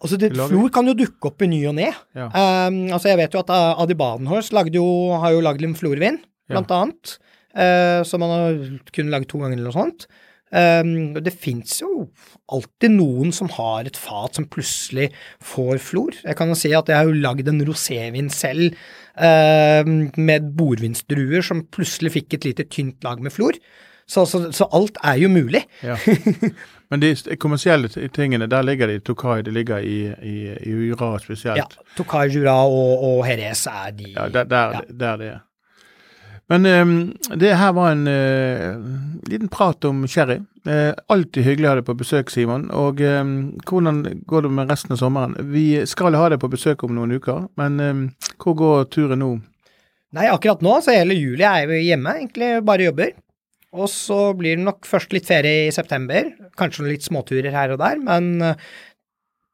Altså, 0.00 0.16
det, 0.16 0.30
Flor 0.32 0.70
kan 0.72 0.86
jo 0.88 0.94
dukke 0.96 1.28
opp 1.28 1.42
i 1.44 1.46
ny 1.50 1.58
og 1.68 1.74
ne. 1.76 1.90
Ja. 2.16 2.30
Um, 2.32 2.86
altså, 2.88 3.10
jeg 3.10 3.18
vet 3.20 3.34
jo 3.36 3.42
at 3.42 3.50
uh, 3.52 3.82
Adi 3.82 3.92
Badenhorst 3.92 4.54
jo, 4.72 4.84
har 5.20 5.34
jo 5.34 5.42
lagd 5.44 5.60
en 5.66 5.74
florvin, 5.76 6.16
blant 6.48 6.70
annet. 6.72 7.18
Uh, 7.52 8.00
som 8.08 8.22
han 8.24 8.30
har 8.32 8.60
kun 8.96 9.10
lagd 9.12 9.28
to 9.28 9.42
ganger 9.42 9.58
eller 9.58 9.68
noe 9.68 9.76
sånt. 9.76 10.06
Um, 10.50 11.12
det 11.14 11.30
fins 11.38 11.76
jo 11.78 12.08
alltid 12.50 12.96
noen 12.96 13.30
som 13.34 13.50
har 13.54 13.86
et 13.86 13.98
fat 14.00 14.34
som 14.34 14.48
plutselig 14.50 15.10
får 15.46 15.78
flor. 15.78 16.16
Jeg 16.24 16.34
kan 16.38 16.50
jo 16.50 16.56
si 16.58 16.72
at 16.74 16.90
jeg 16.90 16.98
har 16.98 17.06
jo 17.06 17.20
lagd 17.22 17.46
en 17.52 17.62
rosévin 17.68 18.32
selv 18.34 18.74
uh, 19.14 19.86
med 20.18 20.50
bordvinsdruer 20.58 21.46
som 21.46 21.62
plutselig 21.70 22.16
fikk 22.18 22.34
et 22.40 22.48
lite 22.50 22.66
tynt 22.72 23.06
lag 23.06 23.22
med 23.22 23.34
flor. 23.34 23.58
Så, 24.10 24.24
så, 24.26 24.48
så 24.50 24.66
alt 24.74 24.98
er 25.06 25.20
jo 25.22 25.28
mulig. 25.30 25.62
Ja. 25.86 25.94
Men 26.90 26.98
de 27.04 27.12
kommersielle 27.38 27.86
tingene, 28.10 28.48
der 28.50 28.64
ligger 28.66 28.90
de 28.90 28.96
i 28.98 29.02
Tokai, 29.06 29.44
det 29.46 29.52
ligger 29.54 29.78
i, 29.86 30.00
i, 30.26 30.34
i 30.66 30.72
Jura 30.88 31.12
spesielt. 31.22 31.76
Ja, 31.78 31.92
Tokai 31.94 32.24
Jura 32.34 32.56
og, 32.66 33.04
og 33.06 33.28
Jerez 33.30 33.62
er 33.70 33.94
de 33.94 34.10
Ja, 34.16 34.26
der, 34.28 34.50
der, 34.50 34.74
Ja. 34.74 34.80
der 34.90 35.16
det 35.22 35.28
er. 35.36 35.38
Men 36.50 36.66
ehm, 36.66 36.94
det 37.38 37.52
her 37.54 37.74
var 37.76 37.92
en 37.92 38.08
eh, 38.10 38.72
liten 39.30 39.50
prat 39.52 39.84
om 39.86 40.02
sherry. 40.10 40.40
Eh, 40.66 40.90
alltid 41.12 41.46
hyggelig 41.46 41.68
å 41.68 41.70
ha 41.70 41.78
deg 41.78 41.86
på 41.86 41.96
besøk, 42.00 42.32
Simon. 42.34 42.66
Og 42.74 42.98
ehm, 43.06 43.36
hvordan 43.70 44.02
går 44.26 44.46
det 44.46 44.50
med 44.56 44.72
resten 44.72 44.96
av 44.96 44.98
sommeren? 44.98 45.36
Vi 45.54 45.84
skal 45.86 46.18
ha 46.18 46.26
deg 46.32 46.42
på 46.42 46.50
besøk 46.50 46.82
om 46.86 46.96
noen 46.96 47.14
uker, 47.14 47.46
men 47.60 47.78
ehm, 47.84 48.02
hvor 48.42 48.58
går 48.58 48.90
turen 48.90 49.22
nå? 49.22 49.30
Nei, 50.18 50.26
akkurat 50.26 50.62
nå, 50.66 50.74
så 50.82 50.96
hele 50.96 51.14
juli 51.14 51.46
er 51.46 51.70
jeg 51.70 51.86
hjemme, 51.92 52.16
egentlig 52.18 52.50
bare 52.66 52.88
jobber. 52.88 53.14
Og 53.78 53.86
så 53.92 54.18
blir 54.34 54.58
det 54.58 54.66
nok 54.66 54.88
først 54.90 55.14
litt 55.14 55.28
ferie 55.30 55.68
i 55.68 55.74
september, 55.74 56.32
kanskje 56.58 56.82
noen 56.82 56.96
litt 56.96 57.06
småturer 57.06 57.54
her 57.54 57.76
og 57.76 57.78
der, 57.78 58.02
men 58.02 58.32
eh, 58.42 58.66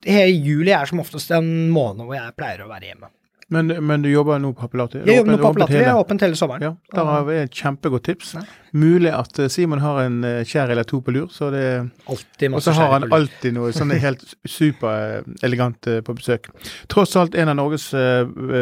hele 0.08 0.32
juli 0.32 0.72
er 0.72 0.88
som 0.88 1.04
oftest 1.04 1.34
en 1.36 1.68
måned 1.72 2.08
hvor 2.08 2.16
jeg 2.16 2.36
pleier 2.40 2.64
å 2.64 2.70
være 2.72 2.88
hjemme. 2.88 3.12
Men, 3.48 3.68
men 3.86 4.02
du 4.02 4.08
jobber 4.10 4.40
nå 4.42 4.48
på 4.58 4.64
Appellate? 4.66 5.04
Jeg 5.06 5.20
jobber 5.20 5.36
nå 5.36 5.38
på 5.38 5.50
Appellate, 5.52 5.76
jeg 5.78 5.86
er 5.86 5.98
åpent 6.00 6.22
hele 6.24 6.34
sommeren. 6.38 6.64
Ja, 6.66 6.70
der 6.96 7.04
har 7.06 7.26
vi 7.28 7.36
et 7.44 7.52
kjempegodt 7.54 8.02
tips. 8.08 8.32
Mulig 8.74 9.12
at 9.14 9.38
eh, 9.38 9.46
Simon 9.54 9.78
har 9.84 10.00
en 10.02 10.16
eh, 10.26 10.40
kjær 10.42 10.72
eller 10.74 10.82
to 10.88 10.98
på 11.06 11.14
lur, 11.14 11.28
så 11.30 11.52
det 11.54 11.62
Alltid 12.10 12.56
Og 12.58 12.64
så 12.66 12.74
har 12.74 12.90
han 12.96 13.06
alltid 13.14 13.54
noe 13.54 13.70
sånn 13.76 13.94
helt 14.02 14.24
superelegant 14.56 15.86
eh, 15.92 16.00
på 16.02 16.16
besøk. 16.18 16.50
Tross 16.90 17.14
alt 17.20 17.38
en 17.38 17.52
av 17.52 17.58
Norges 17.60 17.86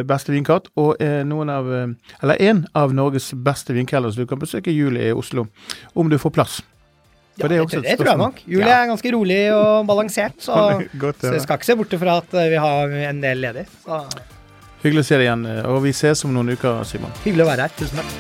beste 0.05 0.35
vinkart, 0.37 0.69
og 0.77 1.01
noen 1.01 1.51
av 1.53 1.73
Eller 1.75 2.43
en 2.51 2.67
av 2.77 2.93
Norges 2.95 3.33
beste 3.35 3.73
vinkelder 3.73 4.13
som 4.13 4.25
du 4.25 4.29
kan 4.29 4.43
besøke 4.43 4.69
i 4.73 4.77
juli 4.77 5.09
i 5.09 5.17
Oslo, 5.17 5.47
om 5.97 6.13
du 6.13 6.19
får 6.21 6.37
plass. 6.37 6.61
Ja, 7.41 7.49
det 7.49 7.57
det, 7.73 7.81
det 7.83 7.97
tror 7.99 8.13
jeg 8.13 8.19
nok. 8.21 8.37
Julie 8.47 8.69
Ja. 8.69 8.83
er 8.85 8.93
ganske 8.93 9.11
rolig 9.11 9.41
og 9.57 9.89
balansert, 9.89 10.37
så, 10.39 10.53
Godt, 11.03 11.25
så 11.25 11.33
eh, 11.33 11.39
jeg 11.41 11.43
skal 11.49 11.59
ikke 11.59 11.67
se 11.73 11.77
bort 11.81 11.97
fra 12.05 12.21
at 12.21 12.37
vi 12.53 12.61
har 12.63 12.95
en 13.09 13.25
del 13.25 13.43
ledig. 13.43 13.67
Så 13.83 14.05
Hyggelig 14.85 15.01
å 15.01 15.07
se 15.09 15.17
deg 15.17 15.25
igjen, 15.25 15.47
eh, 15.49 15.65
og 15.65 15.79
vi 15.81 15.95
ses 15.97 16.21
om 16.27 16.33
noen 16.35 16.53
uker, 16.53 16.85
Simon. 16.85 17.13
hyggelig 17.25 17.47
å 17.47 17.49
være 17.49 17.65
her. 17.65 17.73
Tusen 17.79 17.97
takk. 17.97 18.13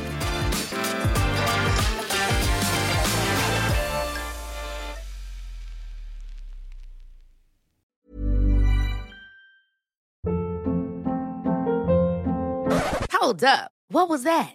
Hold 13.12 13.44
up. 13.44 13.70
What 13.90 14.08
was 14.08 14.22
that? 14.24 14.54